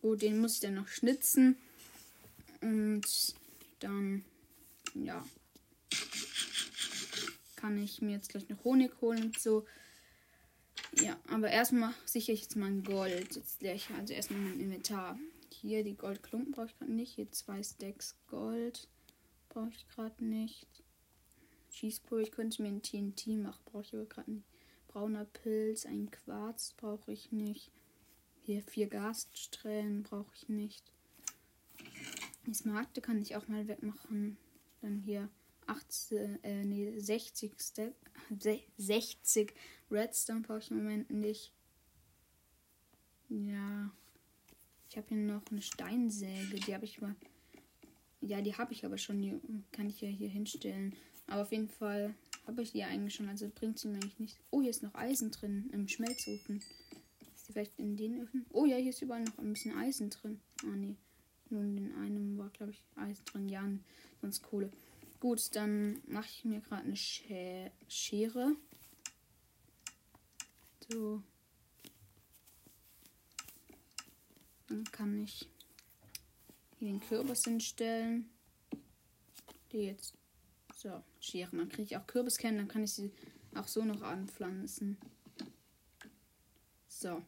Gut, 0.06 0.22
den 0.22 0.38
muss 0.38 0.54
ich 0.54 0.60
dann 0.60 0.76
noch 0.76 0.88
schnitzen. 0.88 1.58
Und 2.62 3.08
dann, 3.80 4.24
ja, 4.94 5.26
kann 7.56 7.76
ich 7.82 8.04
mir 8.04 8.12
jetzt 8.12 8.30
gleich 8.30 8.48
noch 8.48 8.64
Honig 8.64 8.92
holen 9.02 9.24
und 9.24 9.40
so. 9.40 9.66
Ja, 11.02 11.20
aber 11.30 11.50
erstmal 11.50 11.92
sichere 12.06 12.34
ich 12.34 12.44
jetzt 12.44 12.56
mein 12.56 12.84
Gold. 12.84 13.36
Jetzt 13.36 13.64
leere 13.64 13.74
ich 13.74 13.90
also 13.98 14.14
erstmal 14.14 14.42
mein 14.42 14.60
Inventar. 14.60 15.18
Hier 15.52 15.84
die 15.84 15.98
Goldklumpen 15.98 16.52
brauche 16.52 16.68
ich 16.68 16.78
gerade 16.78 16.94
nicht. 16.94 17.16
Hier 17.16 17.32
zwei 17.32 17.64
Stacks 17.64 18.16
Gold 18.28 18.88
brauche 19.50 19.72
ich 19.72 19.88
gerade 19.88 20.24
nicht. 20.24 20.68
Schießpulver, 21.72 22.22
ich 22.22 22.32
könnte 22.32 22.62
mir 22.62 22.68
ein 22.68 22.84
TNT 22.84 23.26
machen, 23.40 23.64
brauche 23.66 23.82
ich 23.82 23.94
aber 23.96 24.06
gerade 24.06 24.30
nicht. 24.30 24.46
Brauner 24.88 25.26
Pilz, 25.26 25.88
ein 25.88 26.12
Quarz 26.12 26.76
brauche 26.78 27.12
ich 27.12 27.32
nicht. 27.32 27.72
Hier 28.46 28.62
vier 28.62 28.86
Gasstrählen 28.86 30.04
brauche 30.04 30.32
ich 30.36 30.48
nicht. 30.50 30.84
Die 32.46 32.54
Smaragde 32.54 33.02
kann 33.02 33.20
ich 33.20 33.36
auch 33.36 33.48
mal 33.48 33.68
wegmachen. 33.68 34.38
Dann 34.82 35.00
hier 35.00 35.30
18, 35.66 36.44
äh, 36.44 36.64
nee, 36.64 36.94
60, 37.00 37.54
60 38.78 39.54
Redstone 39.90 40.42
brauche 40.42 40.60
ich 40.60 40.70
im 40.70 40.78
Moment 40.78 41.10
nicht. 41.10 41.54
Ja. 43.30 43.90
Ich 44.92 44.98
habe 44.98 45.08
hier 45.10 45.18
noch 45.18 45.42
eine 45.50 45.64
Steinsäge. 45.64 46.60
Die 46.68 46.76
habe 46.76 46.86
ich 46.86 47.02
mal. 47.02 47.16
Ja, 48.22 48.42
die 48.42 48.54
habe 48.54 48.74
ich 48.74 48.86
aber 48.86 49.00
schon. 49.00 49.24
Die 49.24 49.40
kann 49.72 49.90
ich 49.90 50.02
ja 50.02 50.08
hier 50.08 50.30
hinstellen. 50.30 50.96
Aber 51.26 51.42
auf 51.42 51.52
jeden 51.52 51.70
Fall 51.70 52.14
habe 52.46 52.62
ich 52.62 52.74
die 52.74 52.84
eigentlich 52.84 53.16
schon. 53.16 53.28
Also 53.28 53.50
bringt 53.50 53.80
sie 53.80 53.88
mir 53.88 53.96
eigentlich 53.96 54.20
nicht. 54.20 54.38
Oh, 54.52 54.62
hier 54.62 54.70
ist 54.70 54.84
noch 54.84 54.94
Eisen 54.94 55.32
drin 55.32 55.72
im 55.74 55.88
Schmelzofen. 55.88 56.62
Die 57.48 57.52
vielleicht 57.54 57.78
in 57.80 57.96
den 57.96 58.22
Öfen? 58.22 58.46
Oh 58.52 58.66
ja, 58.66 58.78
hier 58.78 58.90
ist 58.90 59.02
überall 59.02 59.24
noch 59.24 59.38
ein 59.38 59.54
bisschen 59.54 59.78
Eisen 59.78 60.10
drin. 60.10 60.42
Ah, 60.64 60.76
nee. 60.76 60.96
Nur 61.50 61.62
in 61.64 61.94
einem 61.96 62.38
war, 62.38 62.50
glaube 62.50 62.72
ich, 62.72 62.84
Eisen 62.96 63.24
drin. 63.26 63.50
Ja, 63.50 63.70
sonst 64.22 64.42
Kohle. 64.42 64.72
Gut, 65.20 65.56
dann 65.56 66.02
mache 66.08 66.28
ich 66.28 66.44
mir 66.46 66.60
gerade 66.62 66.84
eine 66.84 66.96
Schere. 66.96 68.56
So. 70.90 71.22
Dann 74.68 74.84
kann 74.86 75.24
ich 75.24 75.48
hier 76.80 76.90
den 76.90 77.00
Kürbis 77.00 77.44
hinstellen. 77.44 78.30
Die 79.72 79.78
jetzt. 79.78 80.16
So, 80.76 81.04
Schere. 81.20 81.56
Dann 81.56 81.70
kriege 81.70 81.84
ich 81.84 81.98
auch 81.98 82.08
Kürbiskerne, 82.08 82.58
dann 82.58 82.68
kann 82.68 82.84
ich 82.84 82.94
sie 82.94 83.12
auch 83.54 83.68
so 83.68 83.86
noch 83.86 84.02
anpflanzen. 84.02 84.98
So. 86.88 87.24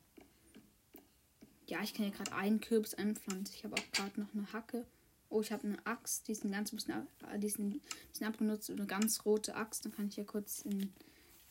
Ja, 1.68 1.84
ich 1.84 1.94
kann 1.94 2.06
hier 2.06 2.16
gerade 2.16 2.34
einen 2.34 2.62
Kürbis 2.62 2.96
anpflanzen. 2.96 3.56
Ich 3.56 3.64
habe 3.64 3.76
auch 3.76 3.92
gerade 3.92 4.20
noch 4.20 4.34
eine 4.34 4.52
Hacke. 4.54 4.86
Oh, 5.30 5.42
ich 5.42 5.52
habe 5.52 5.68
eine 5.68 5.86
Axt, 5.86 6.28
die 6.28 6.32
ist 6.32 6.46
ein 6.46 6.52
ganz 6.52 6.72
bisschen, 6.72 7.06
äh, 7.30 7.38
die 7.38 7.48
ist 7.48 7.60
ein 7.60 7.82
bisschen 8.10 8.28
abgenutzt, 8.28 8.72
eine 8.72 8.86
ganz 8.86 9.26
rote 9.26 9.56
Axt. 9.56 9.84
Dann 9.84 9.92
kann 9.92 10.08
ich 10.08 10.16
ja 10.16 10.24
kurz 10.24 10.62
in, 10.62 10.94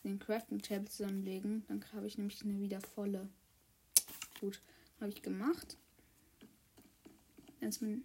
den 0.03 0.19
Crafting 0.19 0.61
Table 0.61 0.89
zusammenlegen. 0.89 1.63
Dann 1.67 1.83
habe 1.93 2.07
ich 2.07 2.17
nämlich 2.17 2.41
eine 2.43 2.59
wieder 2.59 2.81
volle. 2.81 3.29
Gut, 4.39 4.61
habe 4.99 5.09
ich 5.09 5.21
gemacht. 5.21 5.77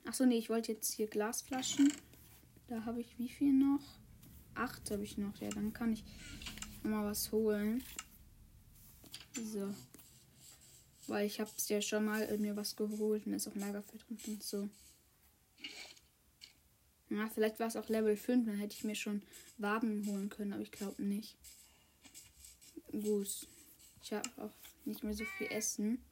Achso, 0.05 0.27
nee, 0.27 0.38
ich 0.38 0.51
wollte 0.51 0.72
jetzt 0.72 0.92
hier 0.92 1.07
Glasflaschen. 1.07 1.92
Da 2.68 2.85
habe 2.85 3.01
ich 3.01 3.18
wie 3.18 3.29
viel 3.29 3.53
noch? 3.53 4.01
Acht 4.55 4.90
habe 4.90 5.05
ich 5.05 5.18
noch. 5.18 5.37
Ja, 5.40 5.48
dann 5.51 5.72
kann 5.72 5.92
ich 5.92 6.05
mal 6.83 7.05
was 7.05 7.31
holen. 7.33 7.83
So. 9.35 9.72
Weil 11.07 11.27
ich 11.27 11.41
habe 11.41 11.51
es 11.57 11.69
ja 11.69 11.83
schon 11.83 12.05
mal 12.05 12.38
mir 12.38 12.57
was 12.57 12.77
geholt 12.77 13.27
und 13.27 13.35
ist 13.35 13.49
auch 13.49 13.55
Lagerfeuer 13.55 13.99
drin 13.99 14.19
und 14.27 14.43
so. 14.43 14.69
Ja, 17.11 17.29
vielleicht 17.29 17.61
war 17.61 17.67
es 17.67 17.77
auch 17.77 17.88
Level 17.88 18.17
5, 18.17 18.47
dann 18.47 18.59
hätte 18.59 18.75
ich 18.75 18.85
mir 18.85 18.95
schon 18.95 19.23
Waben 19.59 20.07
holen 20.07 20.31
können, 20.31 20.55
aber 20.55 20.62
ich 20.62 20.73
glaube 20.73 21.03
nicht. 21.03 21.37
Gut. 22.91 23.47
Ich 24.03 24.12
habe 24.12 24.29
auch 24.38 24.51
nicht 24.85 25.05
mehr 25.05 25.15
so 25.15 25.25
viel 25.37 25.49
Essen. 25.49 26.03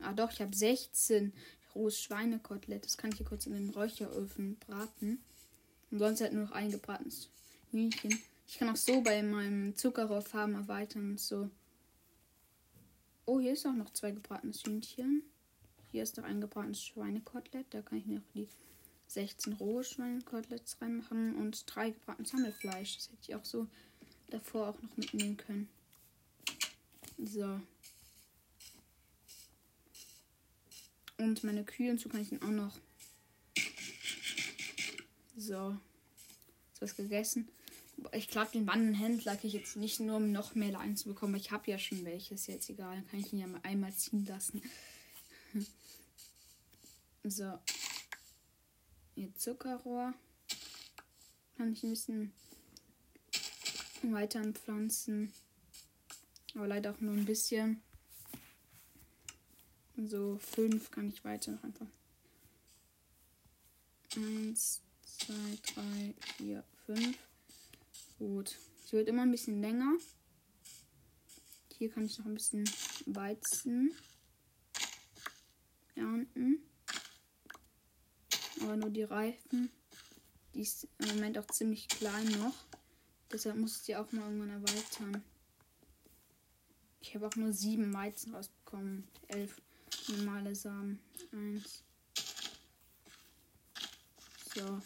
Ah 0.00 0.12
doch, 0.12 0.30
ich 0.30 0.40
habe 0.40 0.54
16 0.54 1.32
rohes 1.74 2.00
Schweinekotelett. 2.00 2.84
Das 2.84 2.98
kann 2.98 3.10
ich 3.10 3.18
hier 3.18 3.26
kurz 3.26 3.46
in 3.46 3.54
den 3.54 3.70
Räucheröfen 3.70 4.56
braten. 4.56 5.22
Und 5.90 5.98
sonst 5.98 6.20
halt 6.20 6.32
nur 6.32 6.44
noch 6.44 6.52
ein 6.52 6.70
gebratenes 6.70 7.30
Hühnchen. 7.70 8.18
Ich 8.46 8.58
kann 8.58 8.68
auch 8.68 8.76
so 8.76 9.00
bei 9.00 9.22
meinem 9.22 9.74
Zuckerrohrfarm 9.76 10.54
erweitern 10.54 11.12
und 11.12 11.20
so. 11.20 11.50
Oh, 13.28 13.40
hier 13.40 13.54
ist 13.54 13.66
auch 13.66 13.74
noch 13.74 13.90
zwei 13.90 14.12
gebratenes 14.12 14.62
Hühnchen. 14.62 15.24
Hier 15.90 16.04
ist 16.04 16.16
noch 16.16 16.22
ein 16.22 16.40
gebratenes 16.40 16.80
Schweinekotelett. 16.80 17.66
Da 17.70 17.82
kann 17.82 17.98
ich 17.98 18.04
auch 18.04 18.32
die 18.34 18.48
16 19.08 19.54
rohe 19.54 19.82
Schweinekoteletts 19.82 20.80
reinmachen 20.80 21.34
und 21.34 21.64
drei 21.66 21.90
gebratenes 21.90 22.32
Hammelfleisch. 22.32 22.94
Das 22.96 23.08
hätte 23.08 23.18
ich 23.22 23.34
auch 23.34 23.44
so 23.44 23.66
davor 24.30 24.68
auch 24.68 24.80
noch 24.80 24.96
mitnehmen 24.96 25.36
können. 25.36 25.68
So. 27.18 27.60
Und 31.18 31.42
meine 31.42 31.64
Kühe 31.64 31.90
und 31.90 31.98
so 31.98 32.08
kann 32.08 32.20
ich 32.20 32.30
dann 32.30 32.42
auch 32.42 32.50
noch. 32.50 32.78
So. 35.36 35.76
Ist 36.74 36.82
was 36.82 36.94
gegessen. 36.94 37.48
Ich 38.12 38.28
glaube, 38.28 38.50
den 38.52 38.66
Wandenhändler 38.66 39.36
kriege 39.36 39.48
ich 39.48 39.54
jetzt 39.54 39.76
nicht 39.76 40.00
nur, 40.00 40.16
um 40.16 40.30
noch 40.30 40.54
mehr 40.54 40.70
Leinen 40.70 40.96
zu 40.96 41.08
bekommen. 41.08 41.34
Ich 41.34 41.50
habe 41.50 41.70
ja 41.70 41.78
schon 41.78 42.04
welches. 42.04 42.46
Jetzt 42.46 42.68
egal. 42.68 42.94
Dann 42.94 43.06
kann 43.08 43.20
ich 43.20 43.32
ihn 43.32 43.38
ja 43.38 43.46
mal 43.46 43.60
einmal 43.62 43.92
ziehen 43.94 44.26
lassen. 44.26 44.62
so. 47.24 47.58
Ihr 49.14 49.34
Zuckerrohr. 49.34 50.12
Kann 51.56 51.72
ich 51.72 51.82
ein 51.82 51.90
bisschen 51.90 52.32
weiter 54.02 54.44
pflanzen. 54.52 55.32
Aber 56.54 56.66
leider 56.66 56.92
auch 56.92 57.00
nur 57.00 57.14
ein 57.14 57.24
bisschen. 57.24 57.82
So 59.96 60.38
fünf 60.38 60.90
kann 60.90 61.08
ich 61.08 61.24
weiter 61.24 61.52
noch 61.52 61.64
einfach. 61.64 61.86
Eins, 64.14 64.82
zwei, 65.02 65.58
drei, 65.74 66.14
vier, 66.36 66.64
fünf. 66.84 67.16
Gut. 68.18 68.56
Sie 68.84 68.92
wird 68.92 69.08
immer 69.08 69.22
ein 69.22 69.30
bisschen 69.30 69.60
länger. 69.60 69.92
Hier 71.76 71.90
kann 71.90 72.06
ich 72.06 72.18
noch 72.18 72.26
ein 72.26 72.34
bisschen 72.34 72.68
Weizen 73.06 73.92
ernten. 75.94 76.62
Aber 78.62 78.76
nur 78.76 78.90
die 78.90 79.02
Reifen. 79.02 79.70
Die 80.54 80.62
ist 80.62 80.88
im 80.98 81.08
Moment 81.08 81.36
auch 81.36 81.46
ziemlich 81.48 81.88
klein 81.88 82.26
noch. 82.38 82.54
Deshalb 83.30 83.56
muss 83.56 83.78
ich 83.78 83.86
die 83.86 83.96
auch 83.96 84.10
mal 84.12 84.22
irgendwann 84.22 84.62
erweitern. 84.62 85.22
Ich 87.00 87.14
habe 87.14 87.26
auch 87.26 87.36
nur 87.36 87.52
sieben 87.52 87.92
Weizen 87.92 88.34
rausbekommen. 88.34 89.06
Elf 89.28 89.60
normale 90.08 90.54
Samen. 90.54 91.00
Eins. 91.32 91.82
So. 94.54 94.80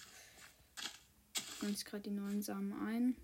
Ich 1.69 1.85
gerade 1.85 2.03
die 2.03 2.11
neuen 2.11 2.43
Samen 2.43 2.73
ein. 2.73 3.17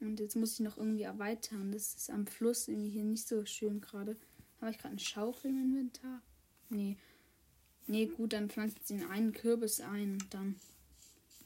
Und 0.00 0.20
jetzt 0.20 0.36
muss 0.36 0.54
ich 0.54 0.60
noch 0.60 0.76
irgendwie 0.76 1.02
erweitern. 1.02 1.72
Das 1.72 1.94
ist 1.94 2.10
am 2.10 2.26
Fluss 2.26 2.68
irgendwie 2.68 2.90
hier 2.90 3.04
nicht 3.04 3.26
so 3.26 3.46
schön 3.46 3.80
gerade. 3.80 4.16
Habe 4.60 4.70
ich 4.70 4.78
gerade 4.78 4.92
eine 4.92 5.00
Schaufel 5.00 5.50
im 5.50 5.62
Inventar? 5.62 6.20
Nee. 6.68 6.96
Nee, 7.86 8.06
gut, 8.06 8.32
dann 8.32 8.48
pflanzt 8.50 8.86
sie 8.86 8.94
in 8.94 9.04
einen 9.04 9.32
Kürbis 9.32 9.80
ein 9.80 10.14
und 10.14 10.34
dann 10.34 10.56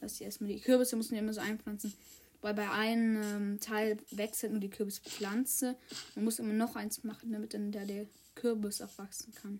lass 0.01 0.17
sie 0.17 0.23
erstmal 0.23 0.51
die 0.51 0.59
Kürbisse 0.59 0.95
müssen 0.95 1.11
wir 1.13 1.19
immer 1.19 1.33
so 1.33 1.41
einpflanzen. 1.41 1.93
Weil 2.41 2.53
bei 2.53 2.69
einem 2.69 3.21
ähm, 3.21 3.59
Teil 3.59 3.97
wechselt 4.11 4.51
nur 4.51 4.61
die 4.61 4.69
Kürbispflanze. 4.69 5.75
Man 6.15 6.25
muss 6.25 6.39
immer 6.39 6.53
noch 6.53 6.75
eins 6.75 7.03
machen, 7.03 7.31
damit 7.31 7.53
dann 7.53 7.71
der, 7.71 7.85
der 7.85 8.05
Kürbis 8.35 8.81
auch 8.81 8.97
wachsen 8.97 9.33
kann. 9.33 9.59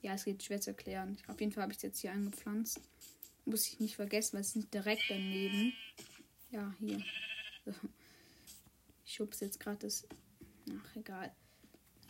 Ja, 0.00 0.14
es 0.14 0.24
geht 0.24 0.42
schwer 0.42 0.60
zu 0.60 0.70
erklären. 0.70 1.18
Auf 1.26 1.40
jeden 1.40 1.50
Fall 1.52 1.62
habe 1.62 1.72
ich 1.72 1.78
es 1.78 1.82
jetzt 1.82 2.00
hier 2.00 2.12
eingepflanzt. 2.12 2.80
Muss 3.48 3.66
ich 3.66 3.80
nicht 3.80 3.96
vergessen, 3.96 4.34
weil 4.34 4.42
es 4.42 4.54
nicht 4.54 4.74
direkt 4.74 5.04
daneben. 5.08 5.72
Ja, 6.50 6.74
hier. 6.78 7.02
Ich 9.06 9.14
schubse 9.14 9.46
jetzt 9.46 9.58
gerade 9.58 9.78
das. 9.78 10.06
Ach, 10.70 10.96
egal. 10.96 11.34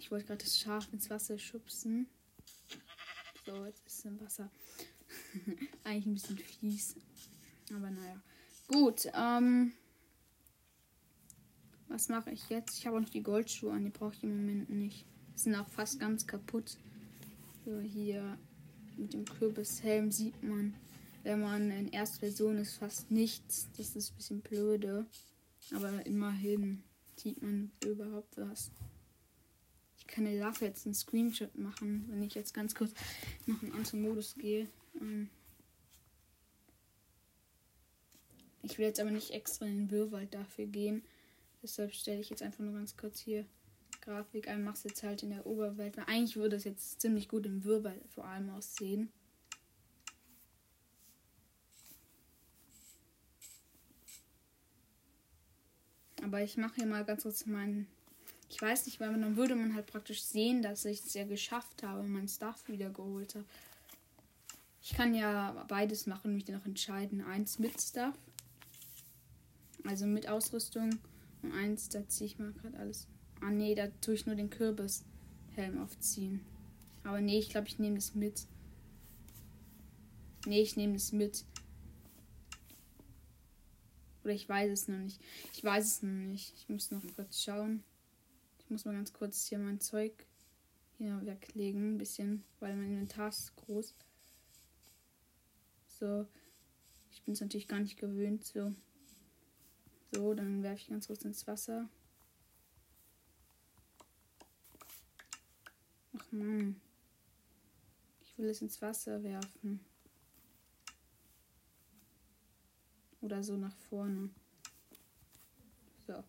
Ich 0.00 0.10
wollte 0.10 0.26
gerade 0.26 0.44
das 0.44 0.58
Schaf 0.58 0.92
ins 0.92 1.08
Wasser 1.10 1.38
schubsen. 1.38 2.08
So, 3.46 3.64
jetzt 3.66 3.86
ist 3.86 3.98
es 3.98 4.04
im 4.04 4.20
Wasser. 4.20 4.50
Eigentlich 5.84 6.28
ein 6.28 6.36
bisschen 6.36 6.38
fies. 6.38 6.96
Aber 7.72 7.88
naja. 7.90 8.20
Gut, 8.66 9.08
ähm. 9.14 9.72
Was 11.86 12.08
mache 12.08 12.32
ich 12.32 12.48
jetzt? 12.50 12.78
Ich 12.78 12.86
habe 12.86 12.96
auch 12.96 13.00
noch 13.00 13.08
die 13.08 13.22
Goldschuhe 13.22 13.72
an, 13.72 13.84
die 13.84 13.90
brauche 13.90 14.14
ich 14.14 14.24
im 14.24 14.36
Moment 14.36 14.70
nicht. 14.70 15.06
Die 15.36 15.38
sind 15.38 15.54
auch 15.54 15.68
fast 15.68 16.00
ganz 16.00 16.26
kaputt. 16.26 16.76
So, 17.64 17.78
hier 17.78 18.36
mit 18.96 19.14
dem 19.14 19.24
Kürbishelm 19.24 20.10
sieht 20.10 20.42
man, 20.42 20.74
wenn 21.22 21.40
man 21.40 21.70
in 21.70 21.88
Erstversion 21.88 22.58
ist, 22.58 22.76
fast 22.76 23.10
nichts. 23.10 23.68
Das 23.76 23.96
ist 23.96 24.12
ein 24.12 24.16
bisschen 24.16 24.40
blöde. 24.40 25.06
Aber 25.74 26.04
immerhin 26.06 26.82
sieht 27.16 27.42
man 27.42 27.70
überhaupt 27.84 28.36
was. 28.36 28.70
Ich 29.98 30.06
kann 30.06 30.24
dir 30.24 30.38
dafür 30.38 30.68
jetzt 30.68 30.86
einen 30.86 30.94
Screenshot 30.94 31.56
machen, 31.56 32.06
wenn 32.08 32.22
ich 32.22 32.34
jetzt 32.34 32.54
ganz 32.54 32.74
kurz 32.74 32.92
noch 33.46 33.62
in 33.62 33.72
anderen 33.72 34.02
Modus 34.02 34.34
gehe. 34.36 34.68
Ähm 35.00 35.28
ich 38.62 38.78
will 38.78 38.86
jetzt 38.86 39.00
aber 39.00 39.10
nicht 39.10 39.30
extra 39.30 39.66
in 39.66 39.76
den 39.76 39.90
Wirrwald 39.90 40.32
dafür 40.32 40.66
gehen. 40.66 41.02
Deshalb 41.62 41.92
stelle 41.92 42.20
ich 42.20 42.30
jetzt 42.30 42.42
einfach 42.42 42.60
nur 42.60 42.74
ganz 42.74 42.96
kurz 42.96 43.18
hier 43.20 43.44
Grafik 44.00 44.48
ein, 44.48 44.62
mache 44.62 44.76
es 44.76 44.84
jetzt 44.84 45.02
halt 45.02 45.22
in 45.22 45.30
der 45.30 45.46
Oberwelt. 45.46 45.96
Weil 45.96 46.04
eigentlich 46.06 46.36
würde 46.36 46.56
es 46.56 46.64
jetzt 46.64 47.00
ziemlich 47.00 47.28
gut 47.28 47.46
im 47.46 47.64
Wirrwald 47.64 48.00
vor 48.08 48.24
allem 48.24 48.50
aussehen. 48.50 49.10
Aber 56.28 56.42
ich 56.42 56.58
mache 56.58 56.74
hier 56.74 56.86
mal 56.86 57.06
ganz 57.06 57.22
kurz 57.22 57.46
meinen. 57.46 57.86
Ich 58.50 58.60
weiß 58.60 58.84
nicht, 58.84 59.00
weil 59.00 59.18
dann 59.18 59.36
würde 59.36 59.56
man 59.56 59.74
halt 59.74 59.86
praktisch 59.86 60.22
sehen, 60.22 60.60
dass 60.60 60.84
ich 60.84 61.00
es 61.00 61.14
ja 61.14 61.24
geschafft 61.24 61.82
habe 61.82 62.00
und 62.00 62.10
mein 62.10 62.28
Stuff 62.28 62.68
wieder 62.68 62.90
geholt 62.90 63.34
habe. 63.34 63.46
Ich 64.82 64.92
kann 64.92 65.14
ja 65.14 65.64
beides 65.68 66.06
machen, 66.06 66.34
mich 66.34 66.44
dann 66.44 66.56
noch 66.56 66.66
entscheiden. 66.66 67.22
Eins 67.22 67.58
mit 67.58 67.80
Stuff, 67.80 68.14
also 69.84 70.04
mit 70.04 70.28
Ausrüstung. 70.28 70.98
Und 71.42 71.52
eins, 71.52 71.88
da 71.88 72.06
ziehe 72.06 72.26
ich 72.26 72.38
mal 72.38 72.52
gerade 72.52 72.76
alles. 72.76 73.06
Ah 73.40 73.50
nee, 73.50 73.74
da 73.74 73.86
tue 74.02 74.12
ich 74.12 74.26
nur 74.26 74.36
den 74.36 74.50
Kürbishelm 74.50 75.80
aufziehen. 75.82 76.44
Aber 77.04 77.22
nee, 77.22 77.38
ich 77.38 77.48
glaube, 77.48 77.68
ich 77.68 77.78
nehme 77.78 77.94
das 77.96 78.14
mit. 78.14 78.46
Nee, 80.44 80.60
ich 80.60 80.76
nehme 80.76 80.92
das 80.92 81.12
mit. 81.12 81.46
Oder 84.28 84.34
ich 84.34 84.46
weiß 84.46 84.70
es 84.70 84.88
noch 84.88 84.98
nicht. 84.98 85.18
Ich 85.54 85.64
weiß 85.64 85.86
es 85.86 86.02
noch 86.02 86.10
nicht. 86.10 86.52
Ich 86.58 86.68
muss 86.68 86.90
noch 86.90 87.02
kurz 87.16 87.42
schauen. 87.42 87.82
Ich 88.58 88.68
muss 88.68 88.84
mal 88.84 88.92
ganz 88.92 89.14
kurz 89.14 89.46
hier 89.46 89.58
mein 89.58 89.80
Zeug 89.80 90.12
hier 90.98 91.18
weglegen. 91.24 91.94
Ein 91.94 91.96
bisschen, 91.96 92.44
weil 92.60 92.76
mein 92.76 92.90
Inventar 92.90 93.30
ist 93.30 93.56
groß. 93.56 93.94
So. 95.98 96.26
Ich 97.10 97.22
bin 97.22 97.32
es 97.32 97.40
natürlich 97.40 97.68
gar 97.68 97.80
nicht 97.80 97.96
gewöhnt. 97.96 98.44
So. 98.44 98.74
So, 100.12 100.34
dann 100.34 100.62
werfe 100.62 100.76
ich 100.76 100.88
ganz 100.88 101.06
kurz 101.06 101.24
ins 101.24 101.46
Wasser. 101.46 101.88
Ach 106.18 106.32
man. 106.32 106.78
Ich 108.20 108.36
will 108.36 108.50
es 108.50 108.60
ins 108.60 108.82
Wasser 108.82 109.22
werfen. 109.22 109.80
Oder 113.28 113.44
so 113.44 113.58
nach 113.58 113.76
vorne. 113.90 114.30
So. 116.06 116.24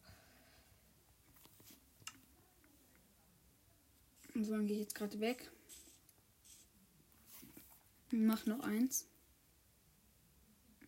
Und 4.34 4.44
so, 4.44 4.52
dann 4.52 4.68
gehe 4.68 4.76
ich 4.76 4.82
jetzt 4.82 4.96
gerade 4.96 5.18
weg. 5.22 5.50
Mach 8.12 8.46
noch 8.46 8.60
eins. 8.60 9.08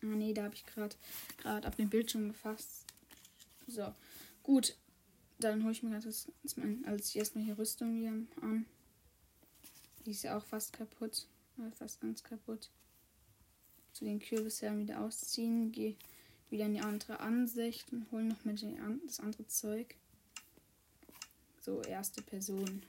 Ah 0.02 0.06
nee, 0.06 0.34
da 0.34 0.42
habe 0.42 0.54
ich 0.54 0.66
gerade 0.66 0.94
gerade 1.38 1.66
auf 1.66 1.76
den 1.76 1.88
Bildschirm 1.88 2.28
gefasst. 2.28 2.84
So, 3.66 3.94
gut. 4.42 4.76
Dann 5.38 5.62
hole 5.62 5.72
ich 5.72 5.82
mir 5.82 5.98
das 5.98 6.30
als 6.84 7.14
erstmal 7.14 7.44
hier 7.44 7.58
Rüstung 7.58 7.96
wieder 7.96 8.12
an. 8.42 8.66
Die 10.04 10.10
ist 10.10 10.24
ja 10.24 10.36
auch 10.36 10.44
fast 10.44 10.74
kaputt. 10.74 11.26
Fast 11.78 12.02
ganz 12.02 12.22
kaputt 12.22 12.68
zu 13.92 14.04
den 14.04 14.20
Kürbisherren 14.20 14.80
wieder 14.80 15.00
ausziehen, 15.00 15.72
gehe 15.72 15.96
wieder 16.50 16.66
in 16.66 16.74
die 16.74 16.80
andere 16.80 17.20
Ansicht 17.20 17.92
und 17.92 18.10
hole 18.12 18.24
noch 18.24 18.44
mit 18.44 18.62
das 19.06 19.20
andere 19.20 19.46
Zeug. 19.46 19.96
So, 21.62 21.80
erste 21.82 22.22
Person. 22.22 22.82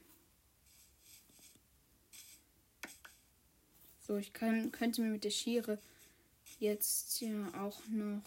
So, 4.06 4.16
ich 4.18 4.34
kann, 4.34 4.70
könnte 4.70 5.00
mir 5.00 5.10
mit 5.10 5.24
der 5.24 5.30
Schere 5.30 5.78
jetzt 6.58 7.16
hier 7.16 7.50
auch 7.56 7.80
noch. 7.88 8.22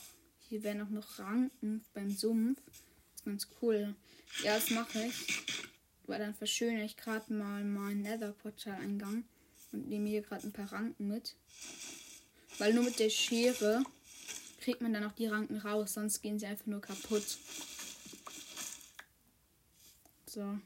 Hier 0.50 0.64
wären 0.64 0.82
auch 0.82 0.90
noch 0.90 1.20
Ranken 1.20 1.84
beim 1.94 2.10
Sumpf. 2.10 2.60
Das 2.66 3.20
ist 3.20 3.26
ganz 3.26 3.48
cool. 3.62 3.96
Ja, 4.44 4.56
das 4.56 4.72
mache 4.72 5.04
ich. 5.04 5.46
Weil 6.08 6.20
dann 6.20 6.34
verschönere 6.34 6.86
ich 6.86 6.98
gerade 6.98 7.32
mal 7.32 7.64
meinen 7.64 8.02
Nether-Portal-Eingang 8.02 9.26
und 9.74 9.90
nehme 9.90 10.10
hier 10.10 10.22
gerade 10.22 10.48
ein 10.48 10.54
paar 10.54 10.72
Ranken 10.72 11.10
mit. 11.10 11.36
Weil 12.58 12.74
nur 12.74 12.84
mit 12.84 13.00
der 13.00 13.10
Schere 13.10 13.84
kriegt 14.60 14.82
man 14.82 14.94
dann 14.94 15.04
auch 15.04 15.14
die 15.14 15.28
Ranken 15.28 15.58
raus, 15.58 15.94
sonst 15.94 16.22
gehen 16.22 16.40
sie 16.40 16.46
einfach 16.46 16.66
nur 16.66 16.82
kaputt. 16.82 17.38
So. 20.26 20.60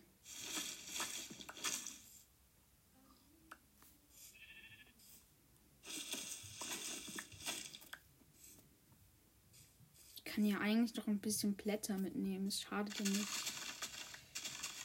Ich 10.15 10.23
kann 10.23 10.45
ja 10.45 10.59
eigentlich 10.59 10.95
noch 10.95 11.07
ein 11.07 11.19
bisschen 11.19 11.55
Blätter 11.55 11.97
mitnehmen. 11.97 12.47
Es 12.47 12.61
schadet 12.61 12.97
ja 12.99 13.05
nicht. 13.05 13.27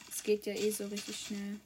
Es 0.09 0.23
geht 0.23 0.45
ja 0.45 0.53
eh 0.53 0.71
so 0.71 0.85
richtig 0.87 1.17
schnell. 1.17 1.59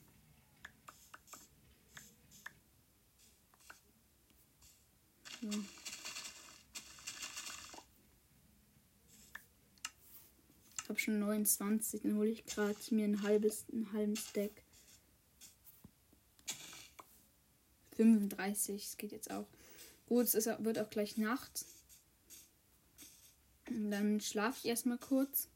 So. 5.52 5.60
Ich 10.84 10.90
habe 10.90 11.00
schon 11.00 11.20
29, 11.20 12.02
dann 12.02 12.18
hole 12.18 12.30
ich 12.30 12.46
gerade 12.46 12.76
mir 12.92 13.06
ein 13.06 13.22
halbes, 13.22 13.66
ein 13.72 13.92
halben 13.94 14.16
Stack. 14.16 14.52
35, 17.96 18.84
es 18.84 18.98
geht 18.98 19.12
jetzt 19.12 19.32
auch. 19.32 19.48
Gut, 20.08 20.26
es 20.26 20.36
ist, 20.36 20.48
wird 20.60 20.80
auch 20.80 20.90
gleich 20.90 21.18
Nacht. 21.18 21.66
Und 23.70 23.92
dann 23.92 24.20
schlafe 24.20 24.58
ich 24.60 24.66
erstmal 24.66 24.98
kurz. 24.98 25.48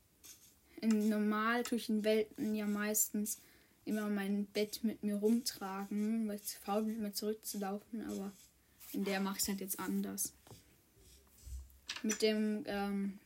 In 0.80 1.10
normal 1.10 1.64
tue 1.64 1.78
ich 1.78 1.90
in 1.90 2.04
Welten 2.04 2.56
ja 2.56 2.66
meistens 2.66 3.42
immer 3.84 4.10
mein 4.10 4.46
Bett 4.48 4.84
mit 4.84 5.04
mir 5.04 5.16
rumtragen, 5.16 6.28
weil 6.28 6.38
ich 6.38 6.46
zu 6.46 6.60
faul 6.60 6.84
bin, 6.84 6.98
immer 6.98 7.14
zurückzulaufen, 7.14 8.02
aber 8.10 8.32
in 8.96 9.04
der 9.04 9.20
mache 9.20 9.36
ich 9.36 9.44
es 9.44 9.48
halt 9.50 9.62
jetzt 9.62 9.80
anders. 9.80 10.34
Mit 12.02 12.22
dem, 12.22 12.64
ähm, 12.66 13.20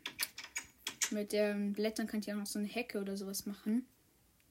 mit 1.11 1.31
den 1.31 1.73
Blättern 1.73 2.07
kann 2.07 2.19
ich 2.19 2.31
auch 2.31 2.37
noch 2.37 2.45
so 2.45 2.59
eine 2.59 2.67
Hecke 2.67 2.99
oder 2.99 3.15
sowas 3.15 3.45
machen. 3.45 3.85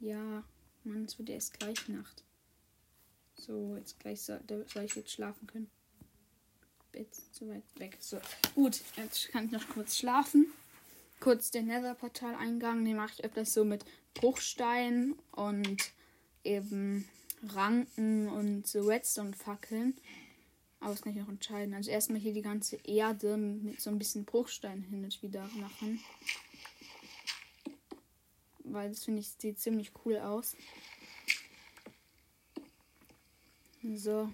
Ja, 0.00 0.44
Mann, 0.84 1.04
es 1.04 1.18
wird 1.18 1.30
erst 1.30 1.58
gleich 1.58 1.88
Nacht. 1.88 2.24
So, 3.34 3.76
jetzt 3.76 3.98
gleich 4.00 4.22
soll, 4.22 4.40
soll 4.66 4.84
ich 4.84 4.94
jetzt 4.94 5.12
schlafen 5.12 5.46
können. 5.46 5.70
Bett 6.92 7.14
zu 7.32 7.48
weit 7.48 7.64
weg. 7.76 7.96
So, 8.00 8.18
gut, 8.54 8.80
jetzt 8.96 9.28
kann 9.28 9.46
ich 9.46 9.50
noch 9.50 9.68
kurz 9.68 9.96
schlafen. 9.96 10.46
Kurz 11.20 11.50
den 11.50 11.66
Nether-Portal-Eingang, 11.66 12.84
den 12.84 12.96
mache 12.96 13.14
ich 13.18 13.24
öfters 13.24 13.52
so 13.52 13.64
mit 13.64 13.84
Bruchstein 14.14 15.14
und 15.32 15.90
eben 16.44 17.08
Ranken 17.42 18.28
und 18.28 18.66
so 18.66 18.82
Redstone-Fackeln. 18.82 19.94
Aber 20.80 20.90
das 20.90 21.02
kann 21.02 21.12
ich 21.12 21.18
noch 21.18 21.28
entscheiden. 21.28 21.74
Also 21.74 21.90
erstmal 21.90 22.20
hier 22.20 22.32
die 22.32 22.42
ganze 22.42 22.76
Erde 22.84 23.36
mit 23.36 23.80
so 23.80 23.90
ein 23.90 23.98
bisschen 23.98 24.24
Bruchstein 24.24 24.82
hin 24.82 25.04
und 25.04 25.22
wieder 25.22 25.48
machen. 25.56 26.00
Weil 28.64 28.90
das 28.90 29.04
finde 29.04 29.20
ich 29.20 29.28
sieht 29.28 29.58
ziemlich 29.58 29.92
cool 30.04 30.18
aus. 30.18 30.56
So. 33.82 34.32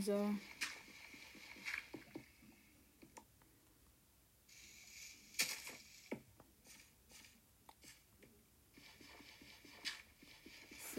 So. 0.00 0.34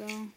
So. 0.07 0.27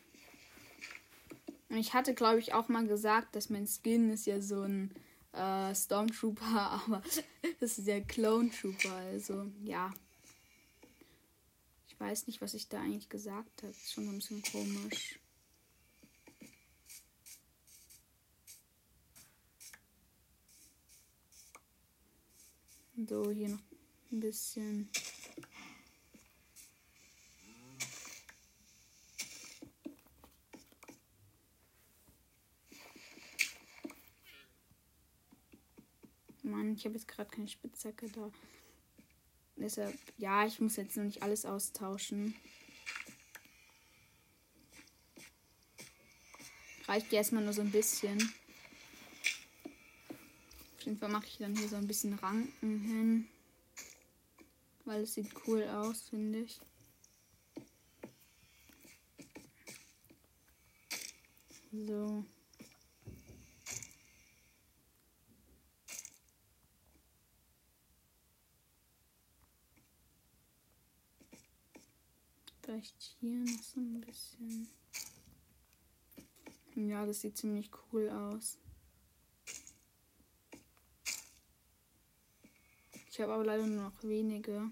Und 1.68 1.78
ich 1.78 1.94
hatte, 1.94 2.14
glaube 2.14 2.38
ich, 2.38 2.54
auch 2.54 2.68
mal 2.68 2.86
gesagt, 2.86 3.34
dass 3.34 3.50
mein 3.50 3.66
Skin 3.66 4.10
ist 4.10 4.26
ja 4.26 4.40
so 4.40 4.62
ein 4.62 4.94
äh, 5.32 5.74
Stormtrooper, 5.74 6.80
aber 6.86 7.02
das 7.60 7.78
ist 7.78 7.86
ja 7.86 8.00
Clone 8.00 8.50
Trooper, 8.50 8.94
also 8.94 9.50
ja. 9.64 9.92
Ich 11.88 11.98
weiß 11.98 12.26
nicht, 12.26 12.40
was 12.40 12.54
ich 12.54 12.68
da 12.68 12.80
eigentlich 12.80 13.08
gesagt 13.08 13.62
habe. 13.62 13.72
Ist 13.72 13.92
schon 13.92 14.08
ein 14.08 14.16
bisschen 14.16 14.42
komisch. 14.42 15.18
So, 23.08 23.30
hier 23.30 23.48
noch 23.48 23.62
ein 24.12 24.20
bisschen. 24.20 24.90
Ich 36.76 36.84
habe 36.84 36.94
jetzt 36.94 37.08
gerade 37.08 37.30
keine 37.30 37.48
Spitzhacke 37.48 38.08
da. 38.10 38.30
Deshalb, 39.56 39.98
ja, 40.18 40.46
ich 40.46 40.60
muss 40.60 40.76
jetzt 40.76 40.96
noch 40.96 41.04
nicht 41.04 41.22
alles 41.22 41.46
austauschen. 41.46 42.34
Reicht 46.86 47.10
ja 47.10 47.18
erstmal 47.18 47.42
nur 47.42 47.54
so 47.54 47.62
ein 47.62 47.72
bisschen. 47.72 48.18
Auf 50.76 50.82
jeden 50.82 50.98
Fall 50.98 51.08
mache 51.08 51.26
ich 51.26 51.38
dann 51.38 51.56
hier 51.56 51.68
so 51.68 51.76
ein 51.76 51.88
bisschen 51.88 52.14
Ranken 52.18 52.80
hin. 52.80 53.28
Weil 54.84 55.02
es 55.02 55.14
sieht 55.14 55.32
cool 55.46 55.64
aus, 55.64 56.10
finde 56.10 56.40
ich. 56.40 56.60
So. 61.72 62.24
Vielleicht 72.76 73.16
hier 73.20 73.38
noch 73.38 73.62
so 73.62 73.80
ein 73.80 74.02
bisschen. 74.02 74.68
Ja, 76.74 77.06
das 77.06 77.22
sieht 77.22 77.38
ziemlich 77.38 77.70
cool 77.90 78.10
aus. 78.10 78.58
Ich 83.10 83.18
habe 83.18 83.32
aber 83.32 83.46
leider 83.46 83.66
nur 83.66 83.84
noch 83.84 84.02
wenige. 84.02 84.70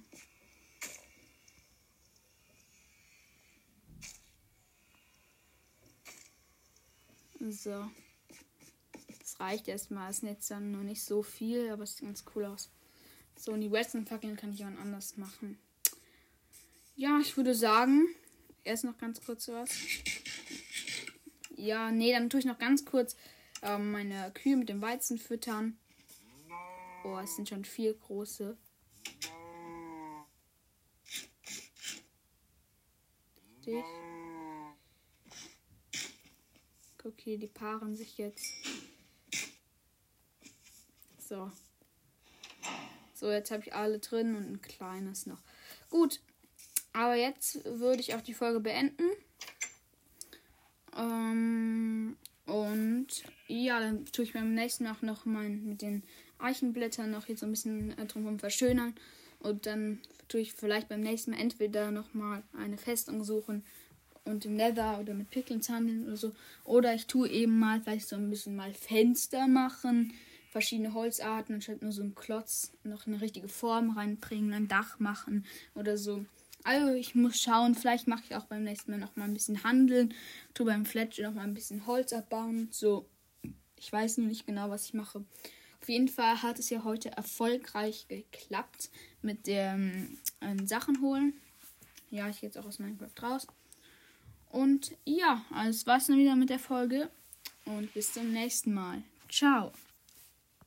So. 7.41 7.91
Das 9.19 9.41
reicht 9.41 9.69
erstmal. 9.69 10.11
Es 10.11 10.19
ist 10.19 10.25
jetzt 10.25 10.51
dann 10.51 10.73
noch 10.73 10.83
nicht 10.83 11.03
so 11.03 11.23
viel, 11.23 11.71
aber 11.71 11.85
es 11.85 11.97
sieht 11.97 12.05
ganz 12.05 12.23
cool 12.35 12.45
aus. 12.45 12.71
So, 13.35 13.53
und 13.53 13.63
die 13.63 13.73
Western-Fackeln 13.73 14.37
kann 14.37 14.53
ich 14.53 14.63
auch 14.63 14.69
anders 14.69 15.17
machen. 15.17 15.59
Ja, 16.97 17.19
ich 17.21 17.37
würde 17.37 17.55
sagen, 17.55 18.07
erst 18.63 18.85
noch 18.85 18.97
ganz 18.99 19.21
kurz 19.25 19.49
was. 19.49 19.71
Ja, 21.57 21.91
nee, 21.91 22.13
dann 22.13 22.31
tue 22.31 22.39
ich 22.39 22.47
noch 22.47 22.59
ganz 22.59 22.85
kurz 22.85 23.17
ähm, 23.63 23.91
meine 23.91 24.31
Kühe 24.33 24.57
mit 24.57 24.69
dem 24.69 24.81
Weizen 24.81 25.19
füttern. 25.19 25.77
Oh, 27.05 27.19
es 27.19 27.35
sind 27.35 27.49
schon 27.49 27.65
vier 27.65 27.95
große. 27.95 28.57
Richtig. 33.59 33.85
Okay, 37.03 37.37
die 37.37 37.49
paaren 37.49 37.97
sich 37.97 38.17
jetzt. 38.19 38.47
So. 41.19 41.51
So, 43.15 43.31
jetzt 43.31 43.51
habe 43.51 43.63
ich 43.63 43.75
alle 43.75 43.99
drin 43.99 44.37
und 44.37 44.51
ein 44.51 44.63
kleines 44.63 45.27
noch. 45.27 45.43
Gut, 45.91 46.21
aber 46.95 47.17
jetzt 47.17 47.63
würde 47.65 48.01
ich 48.01 48.15
auch 48.15 48.23
die 48.23 48.35
Folge 48.35 48.61
beenden. 48.61 49.11
Ähm, 50.97 52.17
und 52.47 53.07
ja, 53.49 53.81
dann 53.81 54.07
tue 54.07 54.25
ich 54.25 54.33
beim 54.33 54.55
nächsten 54.55 54.85
Mal 54.85 54.97
noch 55.03 55.27
mal 55.27 55.49
mit 55.49 55.83
den 55.83 56.05
Eichenblättern 56.39 57.11
noch 57.11 57.27
hier 57.27 57.37
so 57.37 57.47
ein 57.47 57.51
bisschen 57.51 57.99
äh, 57.99 58.07
drumherum 58.07 58.39
verschönern. 58.39 58.95
Und 59.41 59.67
dann 59.67 59.99
tue 60.29 60.41
ich 60.41 60.55
vielleicht 60.55 60.89
beim 60.89 61.01
nächsten 61.01 61.33
Mal 61.33 61.41
entweder 61.41 61.91
noch 61.91 62.15
mal 62.15 62.43
eine 62.57 62.79
Festung 62.79 63.25
suchen 63.25 63.65
und 64.25 64.45
im 64.45 64.57
Leather 64.57 65.01
oder 65.01 65.15
mit 65.15 65.31
Pickles 65.31 65.69
handeln 65.69 66.07
oder 66.07 66.17
so. 66.17 66.33
Oder 66.65 66.95
ich 66.95 67.07
tue 67.07 67.29
eben 67.29 67.59
mal 67.59 67.81
vielleicht 67.81 68.09
so 68.09 68.17
ein 68.17 68.31
bisschen 68.31 68.55
mal 68.55 68.73
Fenster 68.73 69.49
machen, 69.49 70.13
verschiedene 70.51 70.95
Holzarten, 70.95 71.57
anstatt 71.57 71.83
nur 71.83 71.93
so 71.93 72.03
einen 72.03 72.15
Klotz 72.15 72.73
noch 72.85 73.07
eine 73.09 73.21
richtige 73.21 73.49
Form 73.49 73.91
reinbringen, 73.91 74.53
ein 74.53 74.69
Dach 74.69 75.01
machen 75.01 75.45
oder 75.75 75.99
so. 75.99 76.25
Also 76.65 76.95
ich 76.95 77.15
muss 77.15 77.41
schauen, 77.41 77.75
vielleicht 77.75 78.09
mache 78.09 78.23
ich 78.25 78.35
auch 78.35 78.47
beim 78.47 78.65
nächsten 78.65 78.91
Mal 78.91 78.99
noch 78.99 79.15
mal 79.17 79.25
ein 79.25 79.35
bisschen 79.35 79.63
handeln, 79.65 80.15
tu 80.55 80.65
beim 80.65 80.87
Fletcher 80.87 81.25
noch 81.25 81.35
mal 81.35 81.43
ein 81.43 81.55
bisschen 81.55 81.87
Holz 81.87 82.13
abbauen. 82.13 82.69
So, 82.71 83.07
ich 83.77 83.93
weiß 83.93 84.19
noch 84.19 84.27
nicht 84.27 84.47
genau, 84.47 84.71
was 84.71 84.87
ich 84.87 84.95
mache. 84.95 85.25
Auf 85.83 85.89
jeden 85.91 86.09
Fall 86.09 86.43
hat 86.43 86.59
es 86.59 86.71
ja 86.71 86.83
heute 86.83 87.11
erfolgreich 87.11 88.09
geklappt 88.09 88.91
mit 89.21 89.47
dem 89.47 90.19
ähm, 90.41 90.67
Sachen 90.67 91.03
holen. 91.03 91.35
Ja, 92.11 92.31
ich 92.31 92.41
gehe 92.41 92.49
jetzt 92.49 92.57
auch 92.57 92.65
aus 92.65 92.79
Minecraft 92.79 93.23
raus. 93.23 93.47
Und 94.49 94.97
ja, 95.05 95.45
das 95.53 95.87
war's 95.87 96.07
dann 96.07 96.17
wieder 96.17 96.37
mit 96.37 96.49
der 96.49 96.59
Folge. 96.59 97.11
Und 97.67 97.93
bis 97.93 98.15
zum 98.15 98.33
nächsten 98.33 98.73
Mal. 98.73 99.03
Ciao. 99.29 99.73